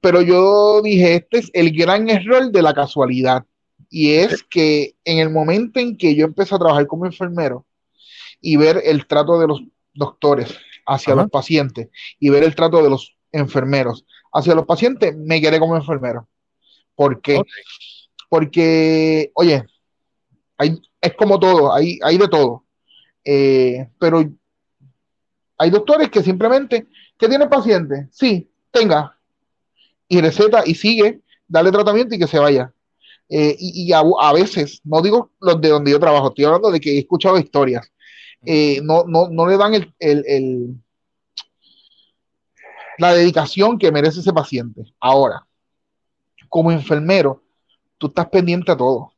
[0.00, 3.44] Pero yo dije, este es el gran error de la casualidad.
[3.88, 7.65] Y es que en el momento en que yo empecé a trabajar como enfermero
[8.40, 9.62] y ver el trato de los
[9.94, 11.88] doctores hacia los pacientes
[12.20, 16.28] y ver el trato de los enfermeros hacia los pacientes, me quedé como enfermero.
[16.94, 17.40] ¿Por qué?
[18.28, 19.64] Porque, oye,
[20.58, 22.64] hay, es como todo, hay, hay de todo.
[23.24, 24.24] Eh, pero
[25.58, 26.86] hay doctores que simplemente,
[27.18, 28.08] ¿que tiene paciente?
[28.10, 29.18] Sí, tenga.
[30.08, 32.72] Y receta y sigue, dale tratamiento y que se vaya.
[33.28, 36.92] Eh, y, a, veces, no digo los de donde yo trabajo, estoy hablando de que
[36.92, 37.90] he escuchado historias.
[38.46, 40.76] Eh, no, no, no, le dan el, el,
[42.98, 44.82] la dedicación que merece ese paciente.
[45.00, 45.46] Ahora,
[46.48, 47.42] como enfermero,
[47.98, 49.12] tú estás pendiente a todo.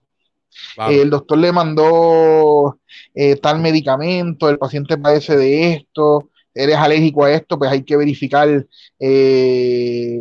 [0.89, 2.81] el doctor le mandó
[3.15, 7.97] eh, tal medicamento, el paciente padece de esto, eres alérgico a esto, pues hay que
[7.97, 8.67] verificar
[8.99, 10.21] eh,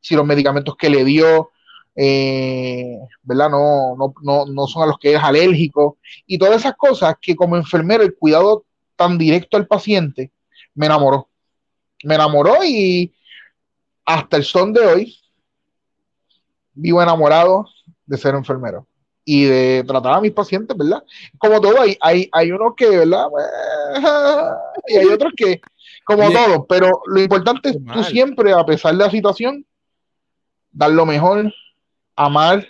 [0.00, 1.50] si los medicamentos que le dio,
[1.94, 3.50] eh, ¿verdad?
[3.50, 5.98] No, no, no, no son a los que eres alérgico.
[6.26, 8.64] Y todas esas cosas que como enfermero el cuidado
[8.96, 10.30] tan directo al paciente
[10.74, 11.28] me enamoró.
[12.04, 13.14] Me enamoró y
[14.04, 15.18] hasta el son de hoy
[16.74, 17.66] vivo enamorado
[18.06, 18.86] de ser enfermero
[19.24, 21.02] y de tratar a mis pacientes, ¿verdad?
[21.38, 23.26] Como todo, hay, hay, hay unos que, ¿verdad?
[24.88, 25.60] y hay otros que,
[26.04, 29.64] como todo, pero lo importante es tú siempre, a pesar de la situación,
[30.72, 31.52] dar lo mejor,
[32.16, 32.66] amar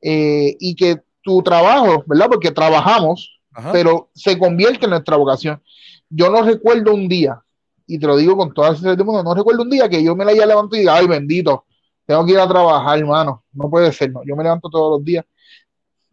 [0.00, 2.28] eh, y que tu trabajo, ¿verdad?
[2.28, 3.40] Porque trabajamos,
[3.72, 5.62] pero se convierte en nuestra vocación.
[6.08, 7.40] Yo no recuerdo un día,
[7.86, 10.02] y te lo digo con toda la sinceridad del mundo, no recuerdo un día que
[10.02, 11.64] yo me la haya levantado y diga, ay, bendito,
[12.06, 13.44] tengo que ir a trabajar, hermano.
[13.52, 14.22] No puede ser, no.
[14.24, 15.24] Yo me levanto todos los días.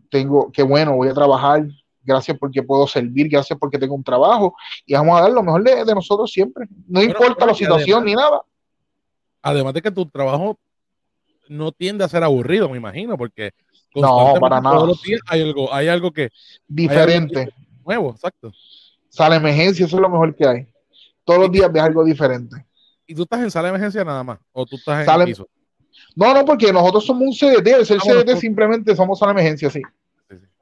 [0.10, 1.68] Tengo, qué bueno, voy a trabajar.
[2.02, 5.64] Gracias porque puedo servir, gracias porque tengo un trabajo y vamos a dar lo mejor
[5.64, 6.68] de, nosotros siempre.
[6.88, 8.42] No importa la situación ni nada.
[9.42, 10.60] Además de que tu trabajo
[11.48, 13.52] no tiende a ser aburrido, me imagino, porque
[13.96, 14.76] no, para nada.
[14.76, 16.30] Todos los días hay algo, hay algo que
[16.68, 17.50] diferente.
[17.86, 18.52] nuevo, exacto.
[19.10, 20.68] Sala de emergencia, eso es lo mejor que hay.
[21.24, 22.66] Todos los días ves algo diferente.
[23.06, 24.40] ¿Y tú estás en sala de emergencia nada más?
[24.52, 25.48] ¿O tú estás en piso?
[26.16, 29.70] No, no, porque nosotros somos un CDT, el ah, CDT pues, simplemente somos una emergencia,
[29.70, 29.82] sí.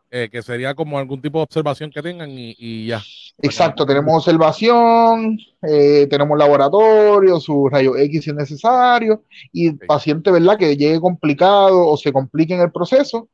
[0.09, 3.01] Eh, que sería como algún tipo de observación que tengan y, ya.
[3.41, 10.57] Exacto, tenemos observación, eh, tenemos laboratorio, su rayo X si es necesario, y paciente, ¿verdad?,
[10.57, 13.29] que llegue complicado o se complique en el proceso,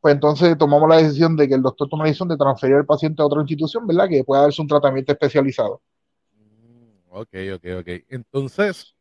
[0.00, 2.86] pues entonces tomamos la decisión de que el doctor tome la decisión de transferir al
[2.86, 5.80] paciente a otra institución, ¿verdad?, que pueda darse un tratamiento especializado.
[6.36, 7.88] Mm, ok, ok, ok.
[8.08, 8.94] Entonces,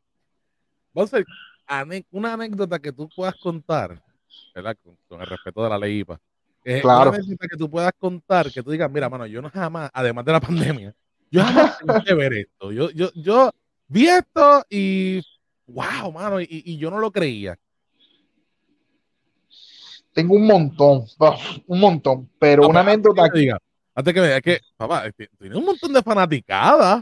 [0.94, 4.04] vamos a una anécdota que tú puedas contar,
[4.54, 4.78] ¿verdad?
[5.08, 6.20] Con, el respeto de la ley IPA.
[6.64, 7.12] Eh, claro.
[7.12, 10.32] Una que tú puedas contar, que tú digas, mira, mano, yo no jamás, además de
[10.32, 10.94] la pandemia,
[11.32, 12.72] yo jamás pensé ver esto.
[12.72, 13.52] Yo, yo, yo
[13.88, 15.22] vi esto y,
[15.68, 17.58] wow, mano, y, yo no lo creía.
[20.14, 21.06] Tengo un montón,
[21.68, 23.58] un montón, pero una anécdota que diga,
[23.96, 25.06] antes que me diga, es que, papá,
[25.40, 27.02] tiene un montón de fanaticadas.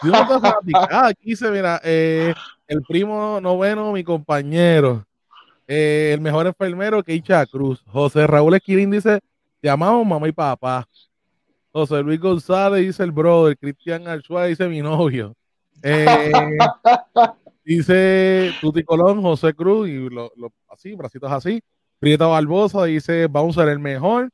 [0.00, 1.10] Tiene un montón de fanaticadas.
[1.10, 2.34] Aquí se mira, eh,
[2.66, 5.06] el primo noveno, mi compañero.
[5.68, 7.84] Eh, el mejor enfermero, Keicha Cruz.
[7.86, 9.20] José Raúl Esquilín dice:
[9.60, 10.88] Te amamos, mamá y papá.
[11.70, 13.56] José Luis González dice el brother.
[13.58, 15.36] Cristian Archua dice mi novio.
[15.82, 16.06] Eh,
[17.64, 20.32] dice Tuti Colón, José Cruz, y lo,
[20.70, 21.62] así, bracitos así.
[21.98, 24.30] Prieta Barbosa dice: Vamos a ser el mejor.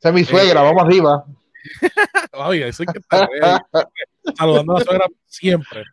[0.00, 1.24] Esa es mi suegra, vamos arriba.
[2.64, 3.00] eso que
[4.36, 5.84] saludando a la suegra siempre.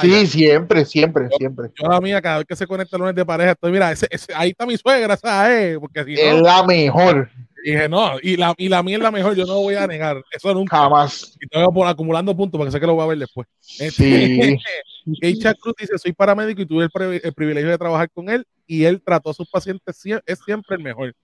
[0.00, 1.68] sí, siempre, siempre, siempre.
[1.74, 3.92] Yo la mía, cada vez que se conecta el lunes de pareja, estoy, mira,
[4.34, 5.78] ahí está mi suegra, ¿sabes?
[5.78, 7.30] Porque si es la mejor.
[7.64, 10.22] dije, no, y la, y la mía es la mejor, yo no voy a negar.
[10.30, 10.76] Eso nunca.
[10.76, 11.36] Jamás.
[11.40, 13.46] Y tengo por acumulando puntos porque sé que lo voy a ver después.
[13.60, 14.58] Sí.
[15.20, 19.02] Keisha Cruz dice, soy paramédico y tuve el, privilegio de trabajar con él y él
[19.02, 21.14] trató a sus pacientes, es siempre el mejor.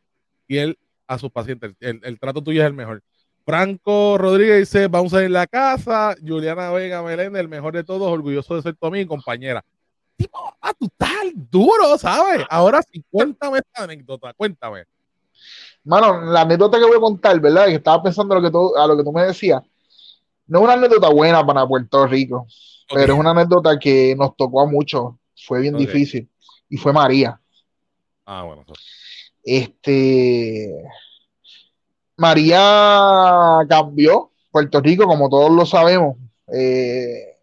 [0.47, 3.03] Y él a sus pacientes, el, el trato tuyo es el mejor.
[3.51, 6.15] Franco Rodríguez dice, vamos a ir a la casa.
[6.25, 9.65] Juliana Vega Meléndez, el mejor de todos, orgulloso de ser tu amiga y compañera.
[10.17, 12.47] Tipo, ah, tú estás duro, ¿sabes?
[12.49, 14.85] Ahora sí, cuéntame esta anécdota, cuéntame.
[15.83, 17.67] Mano, la anécdota que voy a contar, ¿verdad?
[17.67, 19.63] Que estaba pensando a lo que tú, a lo que tú me decías.
[20.47, 22.47] No es una anécdota buena para Puerto Rico,
[22.89, 26.29] pero es una anécdota que nos tocó a muchos fue bien difícil.
[26.69, 27.41] Y fue María.
[28.25, 28.65] Ah, bueno.
[29.43, 30.73] Este.
[32.21, 36.19] María cambió Puerto Rico, como todos lo sabemos.
[36.53, 37.37] Eh,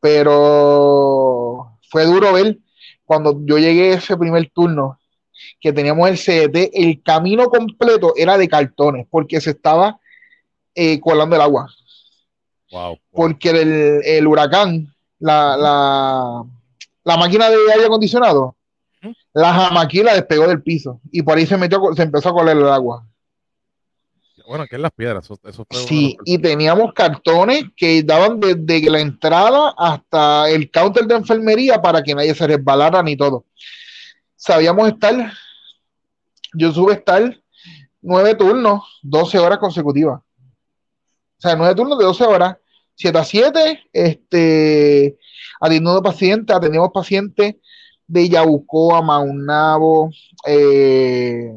[0.00, 2.58] pero fue duro ver
[3.06, 4.98] cuando yo llegué a ese primer turno
[5.58, 9.98] que teníamos el CDT, el camino completo era de cartones porque se estaba
[10.74, 11.68] eh, colando el agua.
[13.12, 13.48] Porque
[14.18, 15.56] el, huracán, la,
[17.04, 18.56] la, máquina de aire acondicionado,
[19.32, 22.68] la jamaquila despegó del piso y por ahí se metió, se empezó a colar el
[22.68, 23.06] agua.
[24.46, 25.28] Bueno, que es las piedras.
[25.44, 31.80] Eso, sí, y teníamos cartones que daban desde la entrada hasta el counter de enfermería
[31.80, 33.46] para que nadie se resbalara ni todo.
[34.36, 35.32] Sabíamos estar,
[36.54, 37.36] yo sube estar
[38.00, 40.20] nueve turnos, 12 horas consecutivas.
[40.20, 42.56] O sea, nueve turnos de 12 horas,
[42.94, 45.18] 7 a 7, este,
[45.60, 47.56] atendiendo pacientes, atendíamos pacientes
[48.06, 50.10] de Yabucoa, Maunabo,
[50.46, 51.50] eh,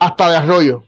[0.00, 0.84] hasta de Arroyo.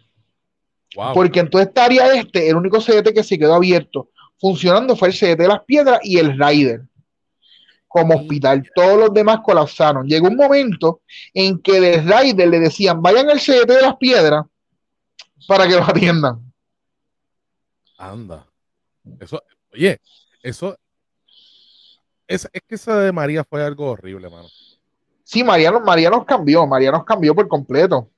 [1.14, 5.08] Porque en toda esta área este, el único CDT que se quedó abierto funcionando fue
[5.08, 6.82] el CDT de las piedras y el Rider
[7.86, 8.68] como hospital.
[8.74, 10.06] Todos los demás colapsaron.
[10.06, 14.44] Llegó un momento en que de Rider le decían, vayan al CDT de las piedras
[15.46, 16.52] para que los atiendan.
[17.96, 18.46] Anda.
[19.20, 20.00] Eso, oye,
[20.42, 20.76] eso
[22.26, 24.48] es, es que esa de María fue algo horrible, mano.
[25.22, 28.10] Sí, María, María nos cambió, María nos cambió por completo.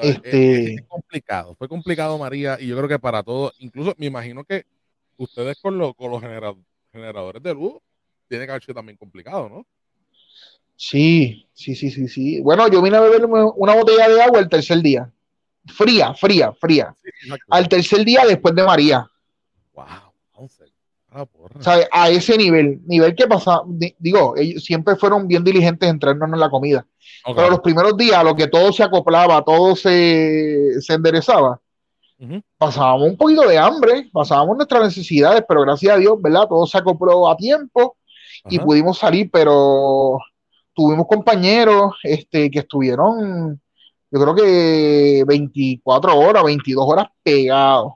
[0.00, 0.74] Este...
[0.74, 4.64] Es, complicado, fue complicado María y yo creo que para todos, incluso me imagino que
[5.16, 6.22] ustedes con, lo, con los
[6.92, 7.74] generadores de luz
[8.28, 9.66] tiene que haber sido también complicado, ¿no?
[10.76, 12.40] Sí, sí, sí, sí, sí.
[12.40, 15.12] Bueno, yo vine a beber una botella de agua el tercer día.
[15.66, 16.96] Fría, fría, fría.
[17.50, 19.06] Al tercer día después de María.
[19.74, 20.11] Wow,
[21.12, 21.26] ah,
[21.92, 23.62] A ese nivel, nivel que pasa,
[23.98, 26.86] digo, ellos siempre fueron bien diligentes en traernos la comida.
[27.24, 31.60] Pero los primeros días, a lo que todo se acoplaba, todo se, enderezaba,
[32.58, 36.48] pasábamos un poquito de hambre, pasábamos nuestras necesidades, pero gracias a Dios, ¿verdad?
[36.48, 37.96] Todo se acopló a tiempo
[38.48, 40.18] y pudimos salir, pero
[40.74, 43.60] tuvimos compañeros este, que estuvieron,
[44.10, 47.94] yo creo que 24 horas, 22 horas pegados.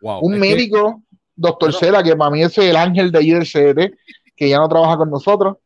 [0.00, 1.02] un médico,
[1.40, 3.96] doctor Cera, que para mí es el ángel de allí del CDT,
[4.36, 5.56] que ya no trabaja con nosotros,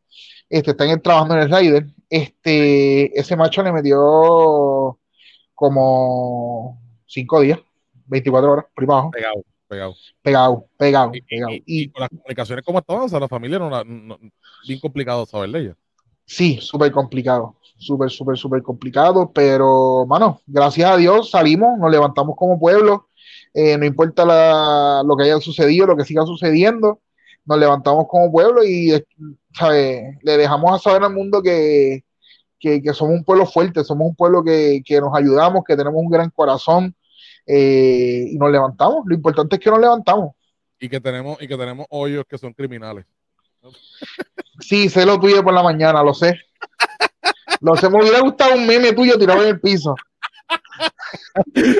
[0.49, 4.97] este, está trabajando en el Raider, este, ese macho le metió
[5.53, 7.59] como 5 días,
[8.05, 9.11] 24 horas, por abajo.
[9.11, 9.95] Pegado, pegado.
[10.21, 11.51] Pegado, pegado, y, pegado.
[11.65, 14.17] Y, con las comunicaciones como estaban, o sea, la familia no, no,
[14.67, 15.77] bien complicado saber de ella.
[16.25, 22.35] Sí, súper complicado, súper, súper, súper complicado, pero, mano, gracias a Dios salimos, nos levantamos
[22.37, 23.09] como pueblo,
[23.53, 27.01] eh, no importa la, lo que haya sucedido, lo que siga sucediendo,
[27.45, 32.03] nos levantamos como pueblo y le dejamos a saber al mundo que,
[32.93, 36.95] somos un pueblo fuerte, somos un pueblo que, nos ayudamos, que tenemos un gran corazón
[37.45, 39.03] eh, y nos levantamos.
[39.05, 40.31] Lo importante es que nos levantamos.
[40.79, 43.05] Y que tenemos, y que tenemos hoyos que son criminales.
[44.59, 46.39] Sí, sé lo tuyo por la mañana, lo sé.
[47.61, 49.95] Lo sé, me hubiera gustado un meme tuyo tirado en el piso.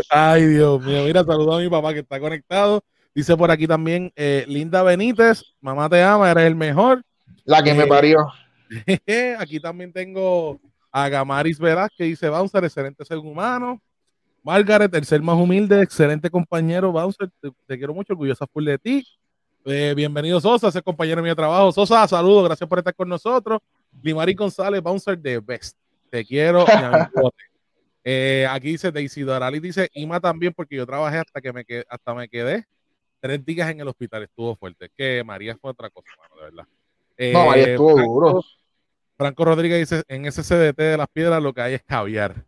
[0.10, 1.04] Ay, Dios mío.
[1.06, 2.84] Mira, saludo a mi papá que está conectado.
[3.14, 7.02] Dice por aquí también eh, Linda Benítez, mamá te ama, eres el mejor.
[7.46, 8.28] La que me eh, parió.
[9.40, 10.60] aquí también tengo
[10.92, 13.82] a Gamaris Veraz que dice Bouncer, excelente ser humano.
[14.44, 16.92] Margaret, el ser más humilde, excelente compañero.
[16.92, 19.08] Bouncer, te, quiero mucho, orgullosa full de ti.
[19.64, 21.72] Eh, bienvenido Sosa, ser compañero mío de trabajo.
[21.72, 23.60] Sosa, saludos, gracias por estar con nosotros.
[24.04, 25.78] Limari González, Bouncer de Best.
[26.12, 26.65] Te quiero,
[28.49, 32.13] aquí dice Daisy Dorali, dice Ima también, porque yo trabajé hasta que me quedé, hasta
[32.13, 32.65] me quedé
[33.25, 34.91] tres días en el hospital, estuvo fuerte.
[34.95, 36.67] Que María fue otra cosa, de verdad.
[37.33, 38.41] no, María eh, estuvo duro.
[39.17, 42.45] Franco Rodríguez dice: en ese CDT de las piedras lo que hay es caviar.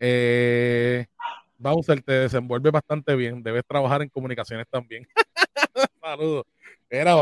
[0.00, 1.06] Eh,
[1.58, 3.42] Bowser te desenvuelve bastante bien.
[3.42, 5.06] Debes trabajar en comunicaciones también.
[6.00, 6.46] Saludos.
[6.88, 7.14] Era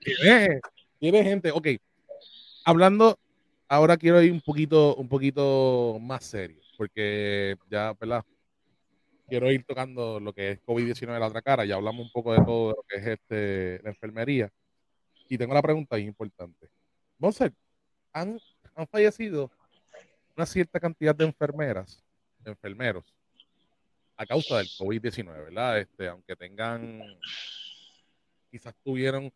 [0.00, 0.60] tiene,
[0.98, 1.52] tiene, gente.
[1.52, 1.68] Ok.
[2.64, 3.18] Hablando,
[3.68, 8.24] ahora quiero ir un poquito, un poquito más serio, porque ya, ¿verdad?
[9.28, 11.64] quiero ir tocando lo que es COVID-19 de la otra cara.
[11.64, 14.50] Ya hablamos un poco de todo lo que es este, la enfermería.
[15.28, 16.68] Y tengo la pregunta importante.
[17.18, 17.52] Monser,
[18.12, 18.40] ¿han,
[18.74, 19.50] han fallecido
[20.36, 22.02] una cierta cantidad de enfermeras,
[22.44, 23.04] enfermeros,
[24.16, 25.78] a causa del COVID-19, ¿verdad?
[25.78, 27.02] Este, aunque tengan,
[28.50, 29.30] quizás tuvieron,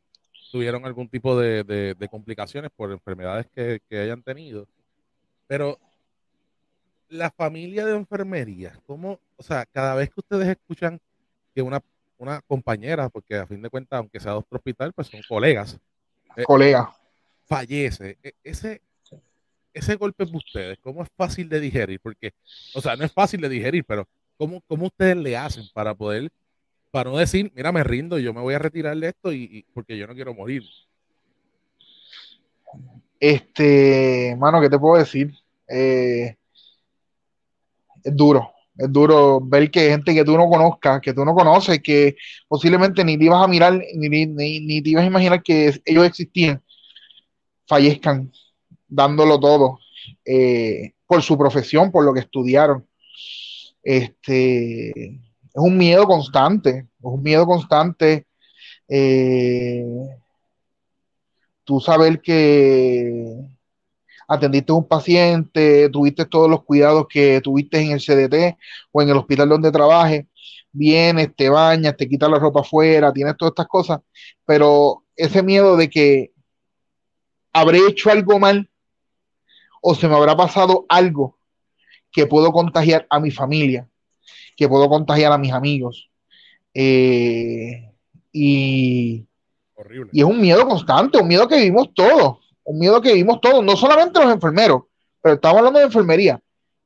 [0.53, 4.69] tuvieron algún tipo de, de, complicaciones por enfermedades que, que hayan tenido.
[5.49, 5.79] Pero
[7.09, 11.01] la familia de enfermería, ¿cómo, o sea, cada vez que ustedes escuchan
[11.55, 11.83] que una,
[12.19, 15.79] una compañera, porque a fin de cuentas, aunque sea de otro hospital, pues son colegas.
[16.37, 16.95] Eh, Colega.
[17.47, 18.19] Fallece.
[18.23, 18.83] E, ese,
[19.73, 21.99] ese golpe de ustedes, ¿cómo es fácil de digerir?
[21.99, 22.35] Porque,
[22.75, 26.31] o sea, no es fácil de digerir, pero ¿cómo, cómo ustedes le hacen para poder,
[26.93, 29.97] para no decir, mira, me rindo, yo me voy a retirar de esto y, porque
[29.97, 30.63] yo no quiero morir?
[33.19, 35.33] Este, mano, ¿qué te puedo decir?
[35.67, 36.37] Eh,
[38.05, 41.83] es duro, es duro ver que gente que tú no conozcas, que tú no conoces,
[41.83, 42.15] que
[42.47, 46.05] posiblemente ni te ibas a mirar, ni, ni, ni te ibas a imaginar que ellos
[46.05, 46.63] existían,
[47.67, 48.31] fallezcan
[48.87, 49.79] dándolo todo
[50.27, 52.87] eh, por su profesión, por lo que estudiaron.
[53.83, 55.19] Este,
[55.55, 58.27] es un miedo constante, es un miedo constante.
[58.89, 59.85] Eh,
[61.65, 63.37] tú saber que
[64.27, 68.57] atendiste a un paciente, tuviste todos los cuidados que tuviste en el CDT
[68.91, 70.27] o en el hospital donde trabajes,
[70.73, 74.01] vienes, te bañas, te quitas la ropa afuera, tienes todas estas cosas,
[74.47, 76.33] pero ese miedo de que
[77.53, 78.71] habré hecho algo mal
[79.83, 81.37] o se me habrá pasado algo
[82.11, 83.89] que puedo contagiar a mi familia,
[84.63, 86.11] que puedo contagiar a mis amigos.
[86.75, 87.91] Eh,
[88.33, 89.27] y,
[90.13, 93.65] y es un miedo constante, un miedo que vivimos todos un miedo que vimos todos,
[93.65, 94.83] no solamente los enfermeros,
[95.21, 96.41] pero estamos hablando de enfermería,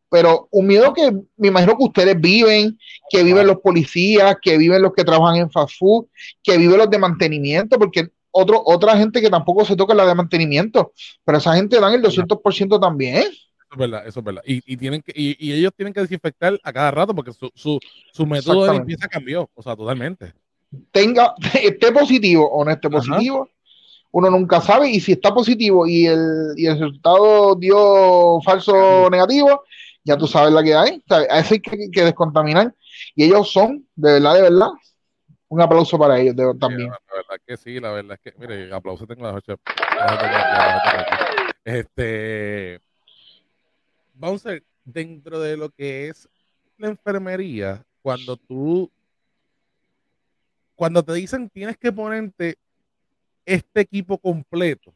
[0.09, 2.79] pero un miedo que me imagino que ustedes viven,
[3.11, 6.07] que viven los policías, que viven los que trabajan en fast food,
[6.43, 10.14] que viven los de mantenimiento, porque otro, otra gente que tampoco se toca la de
[10.14, 10.93] mantenimiento,
[11.24, 13.24] pero esa gente dan el 200% también.
[13.69, 14.43] Eso es verdad, eso es verdad.
[14.47, 17.81] Y, tienen que, y, ellos tienen que desinfectar a cada rato porque su, su,
[18.12, 20.33] su método de limpieza cambió, o sea, totalmente.
[20.93, 23.49] Tenga, esté positivo o no esté positivo,
[24.12, 29.64] uno nunca sabe y si está positivo y el, y el resultado dio falso negativo,
[30.05, 31.03] ya tú sabes la que hay.
[31.11, 32.73] A eso hay que, descontaminar.
[33.17, 34.69] Y ellos son, de verdad, de verdad,
[35.49, 36.89] un aplauso para ellos también.
[36.89, 39.59] la, verdad que sí, la verdad es que, mire, aplauso tengo las ocho.
[41.64, 42.81] Este,
[44.17, 46.29] vamos a ver, dentro de lo que es
[46.79, 48.91] la enfermería, cuando tú,
[50.75, 52.57] cuando te dicen tienes que ponerte
[53.45, 54.93] este equipo completo.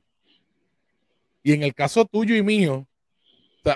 [1.43, 2.87] Y en el caso tuyo y mío,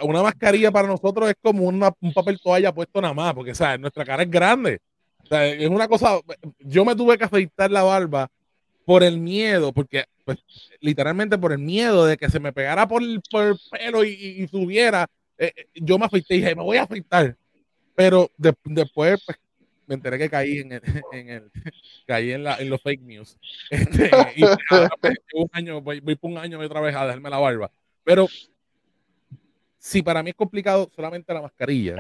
[0.02, 3.80] una mascarilla para nosotros es como un papel toalla puesto nada más, porque ¿sabes?
[3.80, 4.80] nuestra cara es grande.
[5.30, 6.20] es una cosa,
[6.58, 8.28] yo me tuve que afeitar la barba
[8.84, 10.38] por el miedo, porque pues,
[10.80, 13.20] literalmente por el miedo de que se me pegara por el,
[13.70, 15.06] pelo y, subiera,
[15.38, 17.36] eh, eh, yo me afeité y dije, me voy a afeitar.
[17.94, 19.38] Pero después, pues,
[19.86, 20.82] me enteré que caí en el,
[21.12, 21.50] en el
[22.06, 23.38] caí en, la, en los fake news.
[23.70, 27.38] Este, y pues, un año, voy, voy, por un año otra vez a dejarme la
[27.38, 27.70] barba.
[28.04, 28.26] Pero
[29.78, 31.96] si para mí es complicado solamente la mascarilla,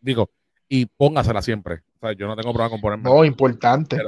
[0.00, 0.30] digo,
[0.68, 1.82] y póngasela siempre.
[1.96, 3.04] O sea, yo no tengo problema con ponerme.
[3.04, 3.98] No, importante.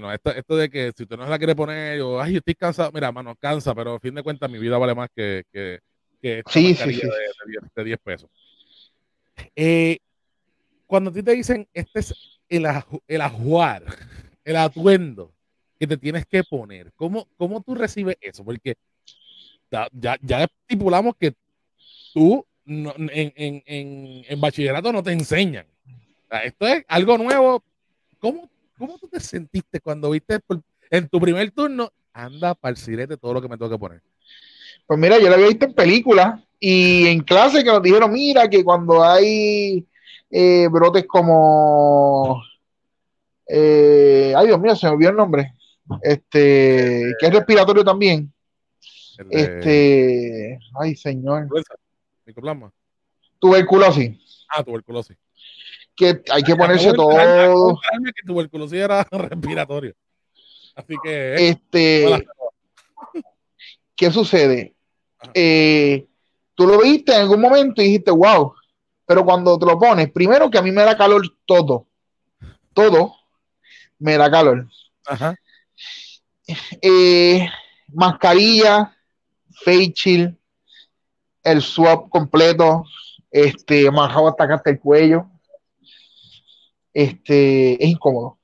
[0.00, 2.54] no, esto, esto, de que si usted no se la quiere poner, yo, ay, estoy
[2.54, 5.80] cansado, mira, mano, cansa, pero a fin de cuentas mi vida vale más que, que,
[6.22, 7.00] que esta sí, sí, sí.
[7.00, 8.30] De, de, 10, pesos.
[9.56, 9.98] Eh,
[10.86, 12.14] cuando a ti te dicen, este es
[12.48, 12.66] el,
[13.08, 13.84] el ajuar,
[14.44, 15.32] el atuendo
[15.78, 18.44] que te tienes que poner, ¿cómo, cómo tú recibes eso?
[18.44, 18.76] Porque
[19.70, 21.34] ya, ya estipulamos que
[22.14, 25.66] tú en, en, en, en, bachillerato no te enseñan.
[26.44, 27.62] esto es algo nuevo.
[28.18, 28.48] ¿Cómo,
[28.78, 30.38] ¿Cómo tú te sentiste cuando viste
[30.90, 31.92] en tu primer turno?
[32.12, 34.02] Anda sirete todo lo que me tengo que poner.
[34.92, 38.46] Pues mira, yo lo había visto en películas y en clase que nos dijeron, mira,
[38.50, 39.86] que cuando hay
[40.30, 42.42] eh, brotes como.
[43.48, 45.54] Eh, ay, Dios mío, se me olvidó el nombre.
[46.02, 48.30] Este, que es respiratorio también.
[49.30, 51.48] Este, ay, señor.
[52.26, 52.70] Micoplasma.
[53.38, 54.44] Tuberculosis.
[54.50, 55.16] Ah, tuberculosis.
[55.96, 57.78] Que hay que ponerse todo.
[58.14, 59.94] que tuberculosis era respiratorio.
[60.76, 61.34] Así que.
[61.34, 62.26] Eh, este.
[63.96, 64.74] ¿Qué sucede?
[65.34, 66.06] Eh,
[66.54, 68.54] tú lo viste en algún momento y dijiste, wow,
[69.06, 71.86] pero cuando te lo pones, primero que a mí me da calor todo,
[72.72, 73.14] todo
[73.98, 74.68] me da calor.
[75.06, 75.34] Ajá.
[76.80, 77.48] Eh,
[77.92, 78.96] mascarilla,
[79.64, 80.36] face shield,
[81.44, 82.84] el swap completo,
[83.30, 85.26] este, manjado hasta acá hasta el cuello.
[86.92, 88.38] Este, es incómodo.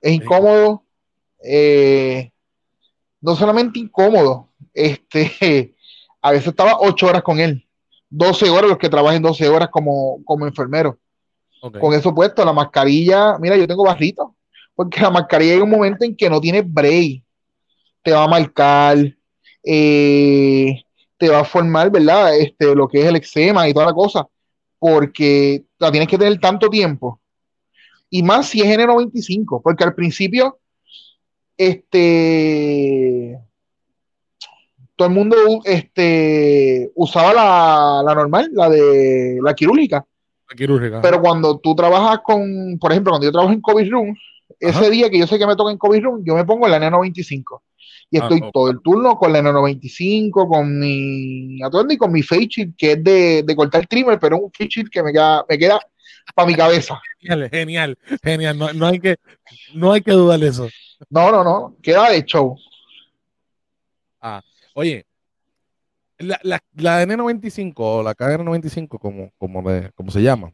[0.00, 0.84] Es incómodo.
[1.42, 2.30] Eh,
[3.20, 5.74] no solamente incómodo, este,
[6.26, 7.64] a veces estaba ocho horas con él.
[8.10, 10.98] 12 horas, los que trabajen 12 horas como, como enfermero.
[11.80, 14.34] Con eso puesto, la mascarilla, mira, yo tengo barrito,
[14.74, 17.22] porque la mascarilla hay un momento en que no tiene break,
[18.02, 18.98] te va a marcar,
[19.62, 20.82] eh,
[21.16, 22.36] te va a formar, ¿verdad?
[22.36, 24.26] Este, lo que es el eczema y toda la cosa,
[24.80, 27.20] porque la tienes que tener tanto tiempo,
[28.10, 30.58] Y más si es N95, porque al principio,
[31.56, 33.05] este,
[34.96, 40.04] todo el mundo este, usaba la, la normal, la de la quirúrgica.
[40.48, 41.00] La quirúrgica.
[41.02, 44.16] Pero cuando tú trabajas con, por ejemplo, cuando yo trabajo en COVID Room,
[44.58, 46.78] ese día que yo sé que me toca en COVID Room, yo me pongo la
[46.78, 47.60] N95
[48.10, 52.22] y ah, estoy todo el turno con la N95, con mi atuendo y con mi
[52.22, 55.44] face shield, que es de, de cortar trimmer, pero un face shield que me queda,
[55.48, 55.80] me queda
[56.34, 57.00] para mi cabeza.
[57.20, 58.58] Genial, genial, genial.
[58.58, 59.16] No, no, hay que,
[59.74, 60.68] no hay que dudar eso.
[61.10, 61.76] No, no, no.
[61.82, 62.56] Queda de show.
[64.20, 64.40] Ah,
[64.76, 65.06] oye,
[66.18, 69.62] la, la, la N95 o la KN95, como, como,
[69.94, 70.52] como se llama.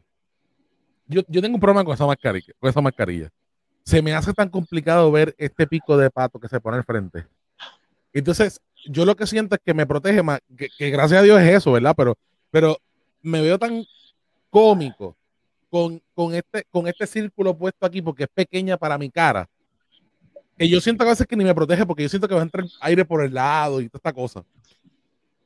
[1.07, 3.29] Yo, yo tengo un problema con esa mascarilla, con esa mascarilla.
[3.83, 7.27] Se me hace tan complicado ver este pico de pato que se pone al frente.
[8.13, 11.57] Entonces, yo lo que siento es que me protege más, que, gracias a Dios es
[11.57, 11.93] eso, ¿verdad?
[11.97, 12.17] Pero,
[12.49, 12.77] pero
[13.21, 13.83] me veo tan
[14.49, 15.17] cómico
[15.69, 19.49] con, con, este, con este círculo puesto aquí porque es pequeña para mi cara.
[20.57, 22.43] Que yo siento a veces que ni me protege porque yo siento que va a
[22.43, 24.43] entrar aire por el lado y toda esta cosa.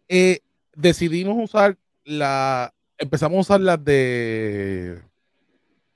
[0.09, 0.39] Eh,
[0.75, 5.01] decidimos usar la, empezamos a usar las de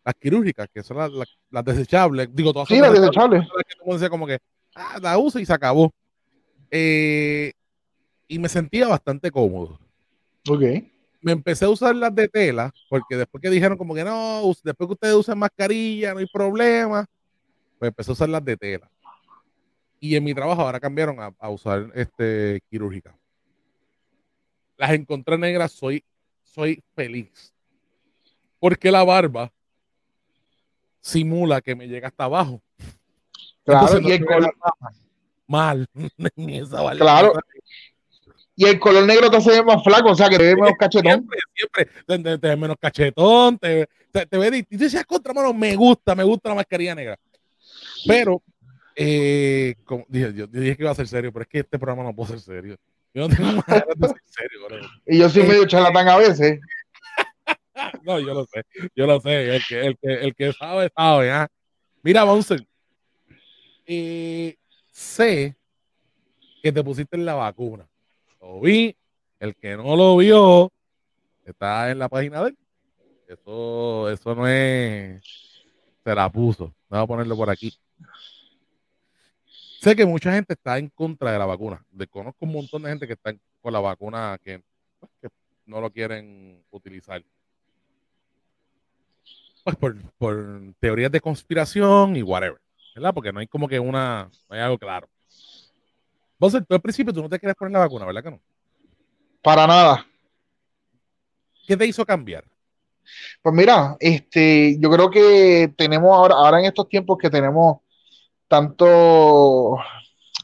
[0.04, 1.12] las quirúrgicas, que son las,
[1.50, 2.30] las, desechables.
[2.34, 3.48] Digo, todas sí, las desechables.
[3.86, 4.40] Las que como que,
[4.76, 5.94] ah, la usa y se acabó.
[6.70, 7.54] Eh,
[8.28, 9.80] y me sentía bastante cómodo.
[10.50, 10.62] Ok.
[11.22, 14.88] Me empecé a usar las de tela, porque después que dijeron como que no, después
[14.88, 17.06] que ustedes usen mascarilla, no hay problema,
[17.78, 18.90] pues empecé a usar las de tela.
[20.04, 23.16] Y en mi trabajo ahora cambiaron a, usar este quirúrgica.
[24.76, 26.04] Las encontré negras, soy,
[26.44, 27.54] soy feliz.
[28.60, 29.54] Porque la barba
[31.02, 32.64] simula que me llega hasta abajo.
[33.64, 34.56] Claro, y el color,
[35.46, 35.88] mal.
[36.98, 37.34] claro.
[38.56, 41.30] Y el color negro te hace más flaco, o sea, que te ve menos cachetón.
[41.56, 45.76] Siempre, siempre te, ve menos cachetón, te, te, ve y tú decías contra mano, me
[45.76, 47.20] gusta, me gusta la mascarilla negra.
[48.08, 48.42] Pero,
[48.96, 52.04] eh, como dije, yo, dije que iba a ser serio, pero es que este programa
[52.04, 52.78] no puede ser serio.
[53.14, 54.90] Yo no tengo ganas de ser serio.
[55.06, 56.60] Y yo soy medio charlatán a veces.
[58.04, 58.64] no, yo lo sé,
[58.96, 59.56] yo lo sé.
[59.56, 61.32] El que, el que, el que sabe, sabe.
[61.32, 61.48] ¿ah?
[62.04, 62.66] Mira, Bonser.
[63.86, 64.56] Eh,
[64.92, 65.56] sé
[66.62, 67.88] que te pusiste en la vacuna.
[68.40, 68.96] Lo vi.
[69.40, 70.72] El que no lo vio
[71.44, 72.58] está en la página de él.
[73.28, 75.22] Eso, eso no es.
[76.04, 76.74] Se la puso.
[76.90, 77.74] Vamos a ponerlo por aquí.
[79.82, 81.84] Sé que mucha gente está en contra de la vacuna.
[82.12, 84.62] Conozco un montón de gente que está con la vacuna que,
[85.20, 85.28] que
[85.66, 87.24] no lo quieren utilizar.
[89.64, 92.62] Pues por, por teorías de conspiración y whatever.
[92.94, 93.12] ¿verdad?
[93.12, 95.10] Porque no hay como que una, no hay algo claro.
[96.38, 98.40] Vos, tú al principio tú no te quieres poner la vacuna, ¿verdad que no?
[99.42, 100.06] Para nada.
[101.66, 102.44] ¿Qué te hizo cambiar?
[103.42, 107.80] Pues mira, este, yo creo que tenemos ahora, ahora en estos tiempos que tenemos
[108.52, 109.78] tanto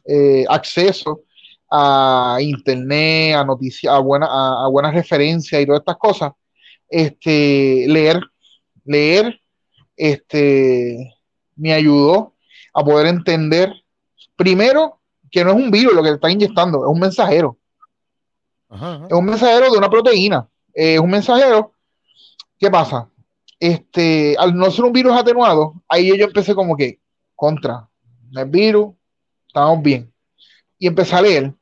[0.05, 1.24] eh, acceso
[1.70, 6.32] a internet, a noticias, a, buena, a, buenas referencias y todas estas cosas,
[6.88, 8.22] este, leer,
[8.86, 9.41] leer,
[9.97, 11.14] este,
[11.58, 12.36] me ayudó
[12.74, 13.74] a poder entender,
[14.38, 17.58] primero, que no es un virus lo que te está inyectando, es un mensajero.
[18.70, 20.47] Es un mensajero de una proteína.
[20.74, 21.74] Es un mensajero.
[22.58, 23.10] ¿Qué pasa?
[23.60, 26.99] Este, al no ser un virus atenuado, ahí yo empecé como que,
[27.36, 27.89] contra,
[28.32, 28.95] no es virus,
[29.47, 30.11] estamos bien.
[30.80, 31.53] Y empecé a leer.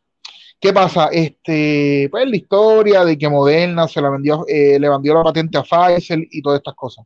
[0.59, 1.09] ¿Qué pasa?
[1.11, 5.57] Este, pues la historia de que Moderna se la vendió, eh, le vendió la patente
[5.57, 7.05] a Pfizer y todas estas cosas.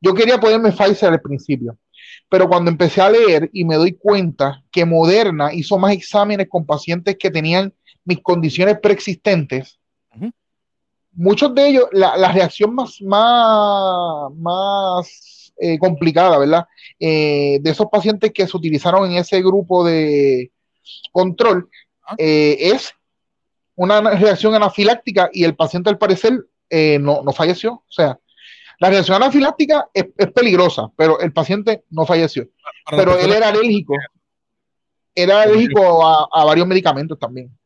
[0.00, 1.78] Yo quería ponerme Pfizer al principio.
[2.28, 6.66] Pero cuando empecé a leer y me doy cuenta que Moderna hizo más exámenes con
[6.66, 7.72] pacientes que tenían
[8.04, 9.78] mis condiciones preexistentes,
[11.12, 16.66] muchos de ellos, la, reacción más, más, más eh, complicada, ¿verdad?
[16.98, 20.50] Eh, de esos pacientes que se utilizaron en ese grupo de
[21.12, 21.68] control,
[22.18, 22.92] eh, es
[23.76, 26.46] una reacción anafiláctica y el paciente al parecer
[27.00, 27.74] no, no falleció.
[27.74, 28.18] O sea,
[28.80, 32.48] la reacción anafiláctica es, peligrosa, pero el paciente no falleció.
[32.90, 33.94] pero él era alérgico.
[35.14, 37.56] Era alérgico a, varios medicamentos también.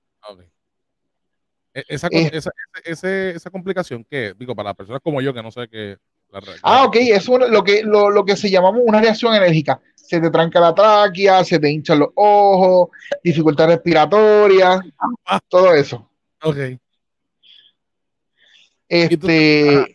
[1.73, 2.09] E, esa,
[2.85, 5.97] esa, complicación que, digo, para personas como yo que no sé qué.
[6.63, 9.81] Ah, ok, es lo, que, lo, que se llamamos una reacción alérgica.
[9.95, 12.89] Se te tranca la tráquea, se te hinchan los ojos,
[13.23, 14.81] dificultad respiratoria,
[15.27, 15.41] ah.
[15.49, 16.09] todo eso.
[16.43, 16.57] Ok.
[18.89, 19.87] Este,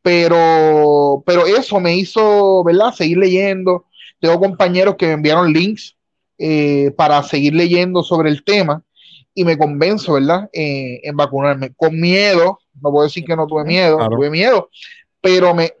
[0.00, 2.92] pero, pero eso me hizo, ¿verdad?
[2.92, 3.86] Seguir leyendo.
[4.20, 5.96] Tengo compañeros que me enviaron links
[6.38, 8.82] eh, para seguir leyendo sobre el tema
[9.34, 10.48] y me convenzo, ¿verdad?
[10.52, 11.72] Eh, en vacunarme.
[11.74, 14.70] Con miedo, no puedo decir que no tuve miedo, tuve miedo,
[15.24, 15.72] pero me,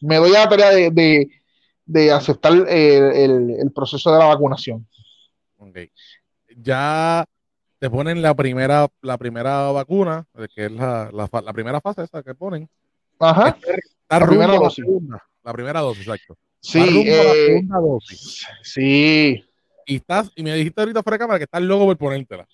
[0.00, 4.84] me doy a la tarea de, aceptar el, proceso de la vacunación.
[5.56, 5.92] Okay.
[6.56, 7.24] Ya
[7.78, 12.68] te ponen la primera, la primera vacuna, que es la, primera fase esa que ponen.
[13.20, 13.56] Ajá.
[14.08, 14.84] la primera dosis.
[15.44, 16.36] La, primera dosis, exacto.
[16.60, 17.62] Sí, eh,
[18.62, 19.44] sí.
[19.86, 22.48] Y estás, y me dijiste ahorita fuera de cámara que estás loco por ponértela.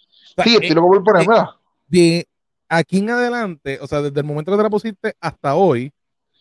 [0.45, 1.57] sí, estoy loco por ponérmela.
[1.87, 2.29] De
[2.69, 5.93] aquí en adelante, o sea, desde el momento que te la pusiste hasta hoy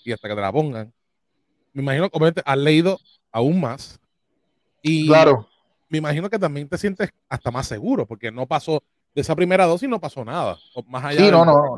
[0.03, 0.93] y hasta que te la pongan,
[1.73, 2.99] me imagino que obviamente has leído
[3.32, 3.99] aún más.
[4.82, 5.47] Y claro.
[5.89, 8.82] me imagino que también te sientes hasta más seguro, porque no pasó,
[9.13, 10.57] de esa primera dosis no pasó nada.
[10.88, 11.78] más allá sí, no, no.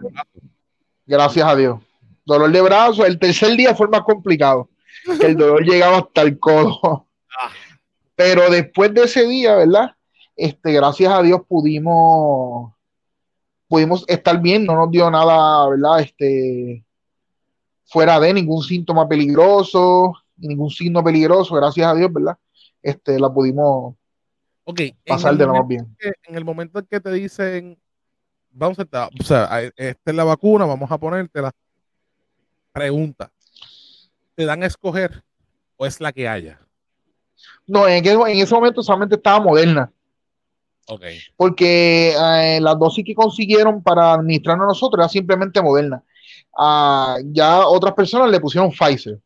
[1.05, 1.79] Gracias a Dios.
[2.25, 4.69] Dolor de brazo, el tercer día fue más complicado.
[5.21, 7.07] El dolor llegaba hasta el codo.
[7.39, 7.51] Ah.
[8.15, 9.95] Pero después de ese día, ¿verdad?
[10.35, 12.73] Este, gracias a Dios pudimos,
[13.67, 16.01] pudimos estar bien, no nos dio nada, ¿verdad?
[16.01, 16.85] Este,
[17.85, 22.37] fuera de ningún síntoma peligroso, ningún signo peligroso, gracias a Dios, ¿verdad?
[22.81, 23.95] Este, la pudimos
[25.05, 25.95] pasar de lo más bien.
[25.99, 27.77] en el momento en que te dicen,
[28.51, 31.51] vamos a estar, o sea, esta es la vacuna, vamos a ponértela.
[32.71, 33.31] Pregunta,
[34.35, 35.23] ¿te dan a escoger
[35.77, 36.59] o es la que haya?
[37.65, 39.91] No, en, en ese momento solamente estaba Moderna.
[40.89, 41.19] Okay.
[41.35, 46.01] Porque eh, las dosis que consiguieron para administrarnos a nosotros era simplemente Moderna.
[46.57, 49.19] Ah, ya otras personas le pusieron Pfizer.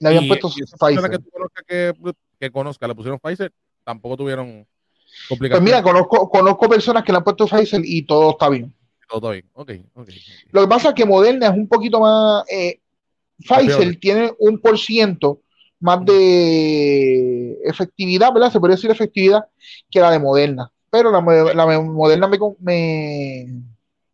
[0.00, 1.10] Le habían puesto Pfizer.
[1.10, 1.62] Que, conozca
[2.38, 3.52] que, conozca, le pusieron Pfizer,
[3.84, 4.66] tampoco tuvieron
[5.28, 5.50] complicaciones.
[5.50, 8.74] Pues mira, conozco, conozco personas que le han puesto Pfizer y todo está bien.
[9.08, 10.08] Todo bien, ok, ok.
[10.50, 12.44] Lo que pasa es que Moderna es un poquito más.
[12.50, 12.80] Eh,
[13.38, 15.42] Pfizer tiene un por ciento
[15.80, 18.52] más de efectividad, ¿verdad?
[18.52, 19.46] Se podría decir efectividad
[19.90, 20.70] que la de Moderna.
[20.90, 21.20] Pero la,
[21.54, 23.62] la Moderna me, me,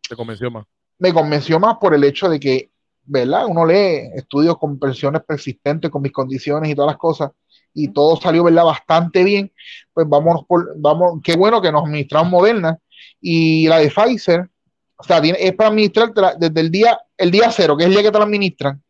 [0.07, 0.65] Te convenció más.
[0.99, 2.71] Me convenció más por el hecho de que,
[3.05, 3.45] ¿verdad?
[3.47, 7.31] Uno lee estudios con versiones persistentes, con mis condiciones y todas las cosas,
[7.73, 8.65] y todo salió, ¿verdad?
[8.65, 9.51] Bastante bien.
[9.93, 12.77] Pues vamos por, vamos, qué bueno que nos administramos Moderna.
[13.19, 14.49] Y la de Pfizer,
[14.97, 18.03] o sea, es para administrarte desde el día, el día cero, que es el día
[18.03, 18.83] que te la administran,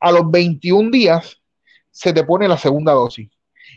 [0.00, 1.39] a los 21 días
[1.90, 3.30] se te pone la segunda dosis.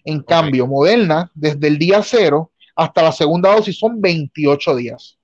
[0.03, 5.17] En cambio, Moderna, desde el día cero hasta la segunda dosis son 28 días.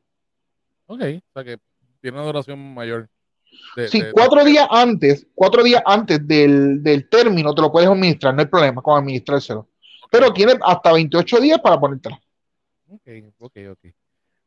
[0.86, 1.58] Ok, o sea que
[2.02, 3.10] tiene una duración mayor.
[3.88, 8.48] sí, cuatro días antes, cuatro días antes del, término te lo puedes administrar, no hay
[8.48, 9.68] problema con administrárselo.
[10.12, 12.20] Pero tiene hasta 28 días para ponértela.
[12.88, 13.08] Ok,
[13.40, 13.94] ok, ok.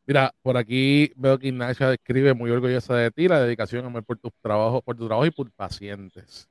[0.05, 4.19] Mira, por aquí veo que Ignacia escribe muy orgullosa de ti, la dedicación, amor por
[4.19, 6.49] tu trabajo, por tu trabajo y por pacientes.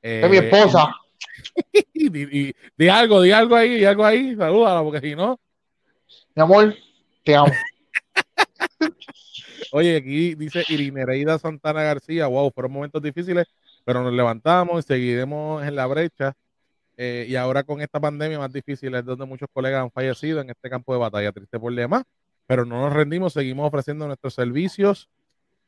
[0.00, 0.94] es mi esposa.
[2.04, 5.40] Eh, di, algo, di algo ahí, di algo ahí, salúdala, porque si no.
[6.34, 6.74] Mi amor,
[7.22, 7.52] te amo.
[9.72, 13.46] Oye, aquí dice Irinereida Santana García, wow, fueron momentos difíciles,
[13.84, 16.34] pero nos levantamos y seguiremos en la brecha.
[16.96, 20.50] Eh, y ahora con esta pandemia más difícil es donde muchos colegas han fallecido en
[20.50, 22.04] este campo de batalla, triste por demás,
[22.46, 25.08] pero no nos rendimos, seguimos ofreciendo nuestros servicios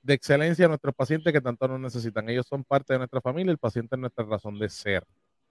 [0.03, 2.29] de excelencia a nuestros pacientes que tanto nos necesitan.
[2.29, 5.05] Ellos son parte de nuestra familia, el paciente es nuestra razón de ser.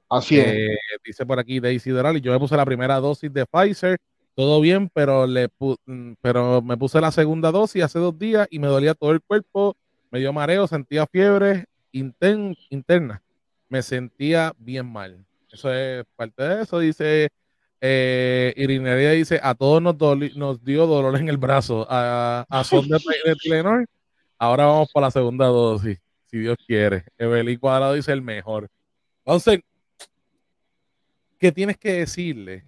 [0.10, 0.48] Así es.
[0.48, 3.98] Eh, dice por aquí Daisy Doral, y yo me puse la primera dosis de Pfizer,
[4.36, 5.50] todo bien, pero, le
[5.86, 9.22] mm, pero me puse la segunda dosis hace dos días y me dolía todo el
[9.22, 9.76] cuerpo,
[10.12, 13.24] me dio mareo, sentía fiebre interna,
[13.70, 15.26] me sentía bien mal.
[15.52, 17.30] Eso es parte de eso, dice
[17.82, 19.96] eh, Irinería dice, a todos nos,
[20.36, 22.98] nos dio dolor en el brazo, a, a son de,
[23.46, 23.86] de
[24.40, 27.04] ahora vamos para la segunda dosis, si Dios quiere.
[27.18, 28.70] Evelyn Cuadrado dice el mejor.
[29.24, 29.60] Entonces,
[31.46, 32.66] ¿qué tienes que decirle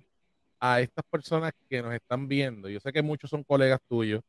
[0.59, 2.69] a estas personas que nos están viendo?
[2.69, 4.21] Yo sé que muchos son colegas tuyos,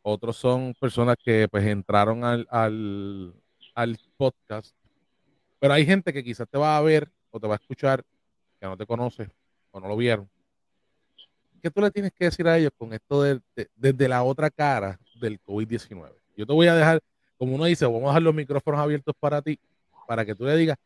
[0.00, 4.74] otros son personas que pues entraron al, al, podcast,
[5.60, 8.02] pero hay gente que quizás te va a ver o te va a escuchar
[8.58, 9.28] que no te conoce
[9.70, 10.30] o no lo vieron.
[11.60, 13.38] ¿Qué tú le tienes que decir a ellos con esto de,
[13.76, 16.10] desde la otra cara del COVID-19?
[16.38, 17.02] Yo te voy a dejar,
[17.36, 19.58] como uno dice, vamos a dejar los micrófonos abiertos para ti,
[20.08, 20.78] para que tú le digas,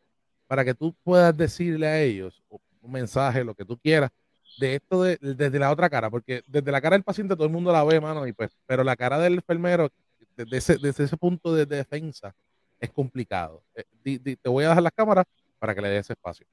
[0.49, 2.43] para que tú puedas decirle a ellos
[2.89, 4.11] mensaje, lo que tú quieras,
[4.59, 7.53] de esto de, desde la otra cara, porque desde la cara del paciente todo el
[7.53, 9.89] mundo la ve, mano, y pues, pero la cara del enfermero,
[10.37, 12.35] desde ese, desde ese punto de, defensa,
[12.81, 13.63] es complicado.
[13.75, 15.25] Eh, te voy a dejar las cámaras
[15.59, 16.47] para que le des espacio.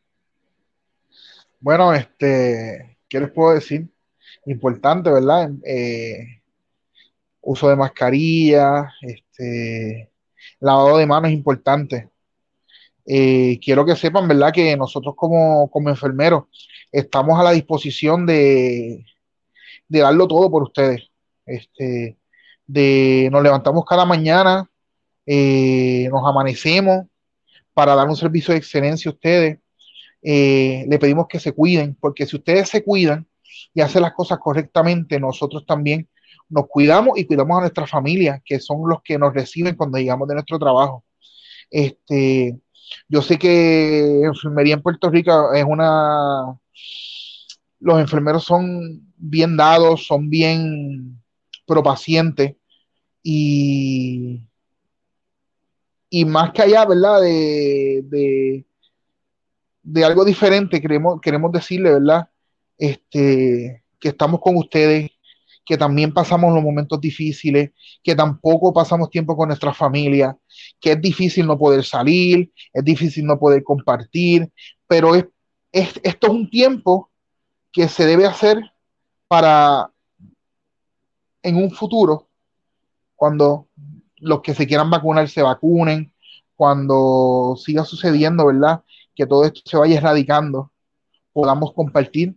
[1.59, 3.87] Bueno, este, ¿qué les puedo decir?
[4.45, 5.49] Importante, ¿verdad?
[5.63, 6.41] Eh,
[7.41, 10.11] uso de mascarilla, este,
[10.59, 12.09] lavado de manos es importante.
[13.05, 16.45] Eh, quiero que sepan, ¿verdad?, que nosotros como, enfermeros
[16.91, 19.05] estamos a la disposición de,
[19.87, 21.09] de darlo todo por ustedes.
[21.45, 22.17] Este,
[22.65, 24.69] de, nos levantamos cada mañana,
[25.25, 27.05] eh, nos amanecemos
[27.73, 29.59] para dar un servicio de excelencia a ustedes.
[30.23, 33.27] Eh, le pedimos que se cuiden, porque si ustedes se cuidan
[33.73, 36.09] y hacen las cosas correctamente, nosotros también
[36.49, 40.27] nos cuidamos y cuidamos a nuestra familia, que son los que nos reciben cuando llegamos
[40.27, 41.03] de nuestro trabajo.
[41.69, 42.57] Este,
[43.07, 46.57] yo sé que enfermería en Puerto Rico es una...
[47.79, 51.21] Los enfermeros son bien dados, son bien
[51.65, 52.55] propacientes
[53.21, 54.47] y,
[56.09, 57.21] y más que allá, ¿verdad?
[57.21, 58.63] De,
[59.81, 62.29] de, algo diferente, queremos, queremos decirle, ¿verdad?
[62.77, 65.11] Este, que estamos con ustedes,
[65.65, 67.71] que también pasamos los momentos difíciles,
[68.03, 70.37] que tampoco pasamos tiempo con nuestra familia,
[70.79, 74.51] que es difícil no poder salir, es difícil no poder compartir,
[74.87, 75.25] pero es,
[75.71, 77.09] esto es un tiempo
[77.71, 78.59] que se debe hacer
[79.27, 79.89] para
[81.41, 82.27] en un futuro,
[83.15, 83.67] cuando
[84.17, 86.13] los que se quieran vacunar se vacunen,
[86.55, 88.83] cuando siga sucediendo, ¿verdad?
[89.13, 90.71] Que todo esto se vaya erradicando,
[91.33, 92.35] podamos compartir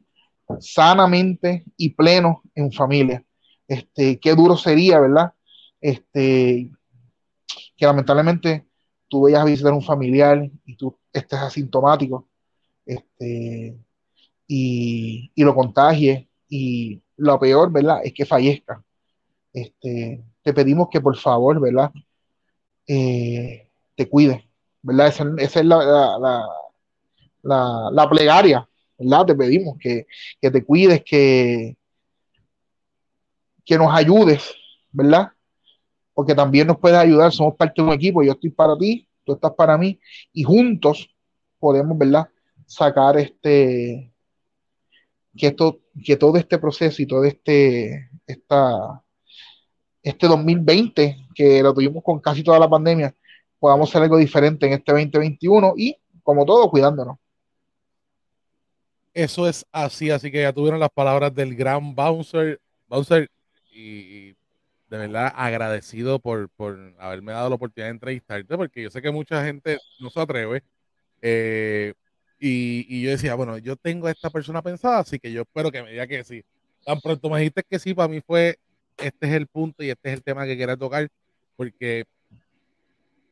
[0.61, 3.24] sanamente y pleno en familia.
[3.66, 5.32] Este, qué duro sería, ¿verdad?
[5.80, 6.70] Este,
[7.76, 8.66] que lamentablemente
[9.09, 12.28] tú vayas a visitar a un familiar y tú estés asintomático,
[12.84, 13.78] este,
[14.46, 18.01] y, lo contagies, y lo peor, ¿verdad?
[18.03, 18.82] Es que fallezca.
[19.53, 21.92] Este, te pedimos que por favor, ¿verdad?
[22.86, 24.42] Eh, te cuides,
[24.82, 25.09] ¿verdad?
[25.09, 26.46] Esa, es la,
[27.42, 28.68] la plegaria
[28.99, 29.26] ¿verdad?
[29.26, 30.07] Te pedimos que,
[30.40, 31.76] te cuides, que,
[33.64, 34.55] que nos ayudes,
[34.90, 35.30] ¿verdad?
[36.12, 39.34] Porque también nos puedes ayudar, somos parte de un equipo, yo estoy para ti, tú
[39.34, 40.01] estás para mí,
[40.32, 41.09] y juntos
[41.59, 42.28] podemos, ¿verdad?
[42.66, 44.12] Sacar este,
[45.36, 49.03] que esto, que todo este proceso y todo este, esta,
[50.03, 53.14] este 2020, que lo tuvimos con casi toda la pandemia,
[53.59, 57.18] podamos hacer algo diferente en este 2021 y, como todo, cuidándonos.
[59.19, 63.29] Eso es así, así que ya tuvieron las palabras del gran Bouncer, Bouncer
[63.73, 64.37] y, de
[64.97, 69.45] verdad agradecido por, por, haberme dado la oportunidad de entrevistarte, porque yo sé que mucha
[69.45, 70.62] gente no se atreve.
[71.21, 71.95] Eh,
[72.39, 75.73] y, y, yo decía, bueno, yo tengo a esta persona pensada, así que yo espero
[75.73, 76.45] que me diga que sí.
[76.85, 78.61] Tan pronto me dijiste que sí, para mí fue,
[78.99, 81.09] este es el punto y este es el tema que quería tocar,
[81.57, 82.05] porque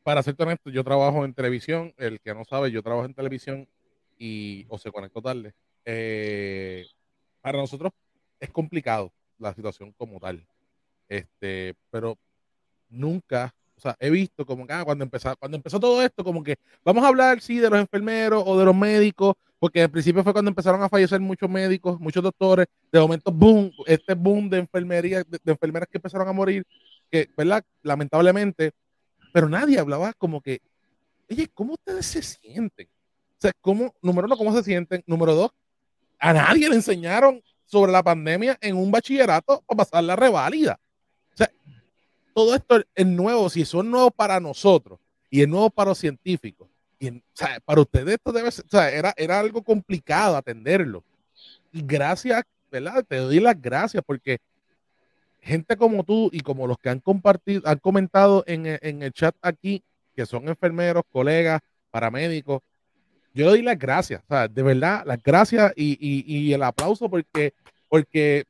[0.03, 3.69] para ser honesto, yo trabajo en televisión, el que no sabe, yo trabajo en televisión
[4.19, 5.53] y o se conectó tarde
[5.89, 6.85] eh,
[7.39, 7.93] para nosotros
[8.41, 10.45] es complicado la situación como tal.
[11.07, 12.17] Este, pero
[12.89, 16.43] nunca, o sea, he visto como que ah, cuando empezó, cuando empezó todo esto, como
[16.43, 20.23] que vamos a hablar, sí, de los enfermeros o de los médicos, porque al principio
[20.25, 24.57] fue cuando empezaron a fallecer muchos médicos, muchos doctores, de momento, boom, este boom de
[24.57, 26.65] enfermería, de, enfermeras que empezaron a morir,
[27.09, 27.63] que, ¿verdad?
[27.81, 28.71] Lamentablemente,
[29.31, 30.59] pero nadie hablaba como que,
[31.29, 32.87] oye, ¿cómo ustedes se sienten?
[32.87, 35.01] O sea, ¿cómo, número uno, cómo se sienten?
[35.07, 35.51] Número dos,
[36.19, 40.79] a nadie le enseñaron sobre la pandemia en un bachillerato para pasar la reválida.
[41.33, 41.51] O sea,
[42.33, 44.99] todo esto es nuevo, si eso es nuevo para nosotros
[45.29, 48.69] y es nuevo para los científicos, y, o sea, para ustedes esto debe ser, o
[48.69, 51.03] sea, era, era algo complicado atenderlo.
[51.71, 53.05] Y gracias, ¿verdad?
[53.07, 54.39] Te doy las gracias porque
[55.41, 59.35] gente como tú y como los que han compartido, han comentado en, en el chat
[59.41, 59.83] aquí,
[60.15, 61.61] que son enfermeros, colegas,
[61.91, 62.61] paramédicos,
[63.37, 67.53] yo le doy las gracias, o sea, de verdad, las gracias y, el aplauso porque,
[67.87, 68.45] porque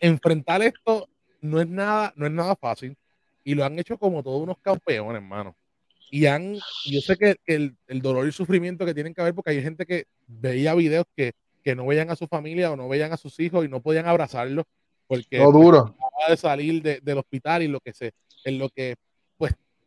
[0.00, 1.08] enfrentar esto
[1.40, 2.96] no es nada, no es nada fácil
[3.44, 5.54] y lo han hecho como todos unos campeones, hermano.
[6.10, 9.62] Y han, yo sé que el, dolor y sufrimiento que tienen que haber, porque hay
[9.62, 11.32] gente que veía videos que,
[11.76, 14.64] no veían a su familia o no veían a sus hijos y no podían abrazarlos
[15.06, 15.94] porque no duro.
[16.28, 18.12] de salir del hospital y lo que se,
[18.44, 18.96] en lo que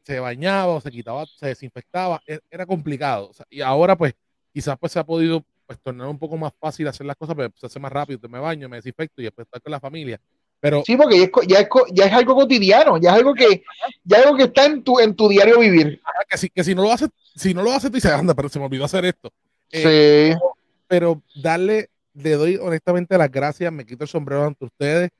[0.07, 3.31] se bañaba o se quitaba, se desinfectaba, e, era complicado.
[3.49, 4.15] y ahora pues
[4.53, 7.51] quizás pues se ha podido pues tornar un poco más fácil hacer las cosas, pero
[7.57, 10.17] se hace más rápido, me baño, me desinfecto y después estar con la familia.
[10.61, 13.63] Pero, sí, porque ya es, ya, es, algo cotidiano, ya es algo que,
[14.05, 16.01] ya algo que está en tu, en tu diario vivir.
[16.29, 18.47] que, si, que si no lo haces, si no lo haces, tú dices, anda, pero
[18.47, 19.29] se me olvidó hacer esto.
[19.71, 20.39] Eh, sí.
[20.87, 25.11] pero darle, le doy honestamente las gracias, me quito el sombrero ante ustedes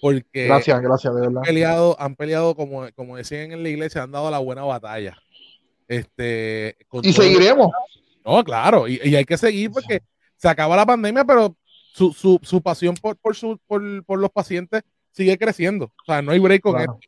[0.00, 1.38] porque gracias, gracias, de verdad.
[1.38, 5.16] Han peleado, han peleado como, como decían en la iglesia, han dado la buena batalla.
[5.88, 7.70] Este, y seguiremos.
[8.24, 10.02] No, claro, y, hay que seguir porque
[10.36, 11.56] se acaba la pandemia, pero
[11.94, 14.82] su, su, su pasión por, por, su, por, por, los pacientes
[15.12, 15.86] sigue creciendo.
[15.86, 16.98] O sea, no hay break con esto.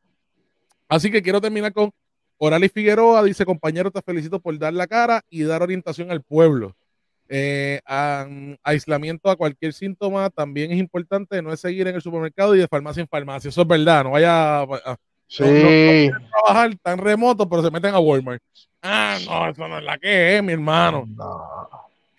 [0.88, 1.90] Así que quiero terminar con
[2.38, 6.76] Orali Figueroa, dice compañero, te felicito por dar la cara y dar orientación al pueblo.
[7.30, 7.80] Eh,
[8.62, 12.68] aislamiento a cualquier síntoma también es importante, no es seguir en el supermercado y de
[12.68, 13.48] farmacia en farmacia.
[13.48, 14.66] Eso es verdad, no vaya.
[15.26, 15.44] Sí.
[16.30, 18.42] trabajar tan remoto, pero se meten a Walmart.
[18.82, 21.06] Ah, no, eso no es la que es, mi hermano.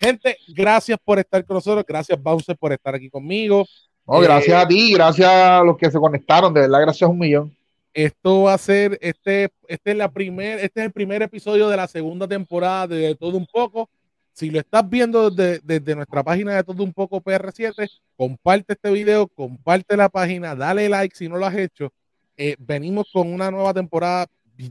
[0.00, 1.84] Gente, gracias por estar con nosotros.
[1.86, 3.66] Gracias, Bouncer, por estar aquí conmigo.
[4.06, 7.18] No, gracias a ti, gracias a los que se conectaron, de verdad, gracias a un
[7.18, 7.54] millón.
[7.92, 11.76] Esto va a ser, este, este es la primer, este es el primer episodio de
[11.76, 13.88] la segunda temporada de Todo Un Poco.
[14.32, 19.28] Si lo estás viendo desde, nuestra página de Todo Un Poco PR7, comparte este video,
[19.28, 21.92] comparte la página, dale like si no lo has hecho.
[22.36, 24.26] Eh, venimos con una nueva temporada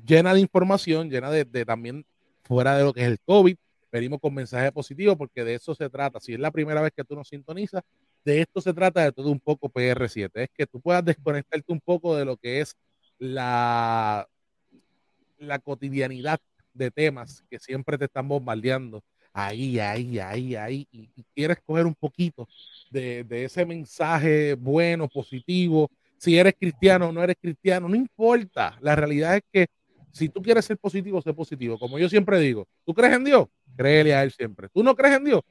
[0.05, 2.05] llena de información, llena de, de también
[2.43, 3.55] fuera de lo que es el COVID.
[3.91, 6.20] Venimos con mensajes positivos porque de eso se trata.
[6.20, 7.84] Si es la primera vez que tú nos sintonizas,
[8.24, 11.80] de esto se trata de todo un poco PR7, es que tú puedas desconectarte un
[11.80, 12.76] poco de lo que es
[13.18, 14.28] la,
[15.38, 16.39] la cotidianidad
[16.74, 19.03] de temas que siempre te están bombardeando
[19.34, 22.47] ahí, ahí, ahí, ahí, y, quieres coger un poquito
[22.89, 28.77] de, de, ese mensaje bueno, positivo, si eres cristiano o no eres cristiano, no importa,
[28.82, 29.67] la realidad es que
[30.11, 33.47] si tú quieres ser positivo, sé positivo, como yo siempre digo, ¿tú crees en Dios?
[33.77, 35.41] Créele a Él siempre, ¿tú no crees en Dios?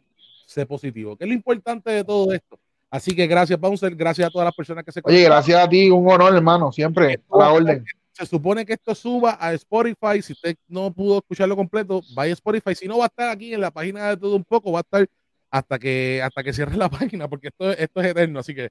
[0.48, 2.58] sé positivo, que es lo importante de todo esto.
[2.90, 5.90] Así que gracias, Bouncer, gracias a todas las personas que se Oye, gracias a ti,
[5.90, 7.20] un honor, hermano, siempre.
[7.30, 7.84] A la orden.
[8.18, 10.20] Se supone que esto suba a Spotify.
[10.22, 12.74] Si usted no pudo escucharlo completo, vaya a Spotify.
[12.74, 14.82] Si no, va a estar aquí en la página de todo un poco, va a
[14.82, 15.06] estar
[15.50, 18.40] hasta que, hasta que cierre la página, porque esto, esto es eterno.
[18.40, 18.70] Así que,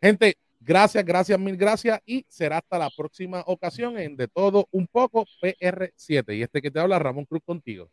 [0.00, 2.00] gente, gracias, gracias, mil gracias.
[2.06, 6.34] Y será hasta la próxima ocasión en De Todo Un Poco PR7.
[6.34, 7.90] Y este que te habla, Ramón Cruz, contigo.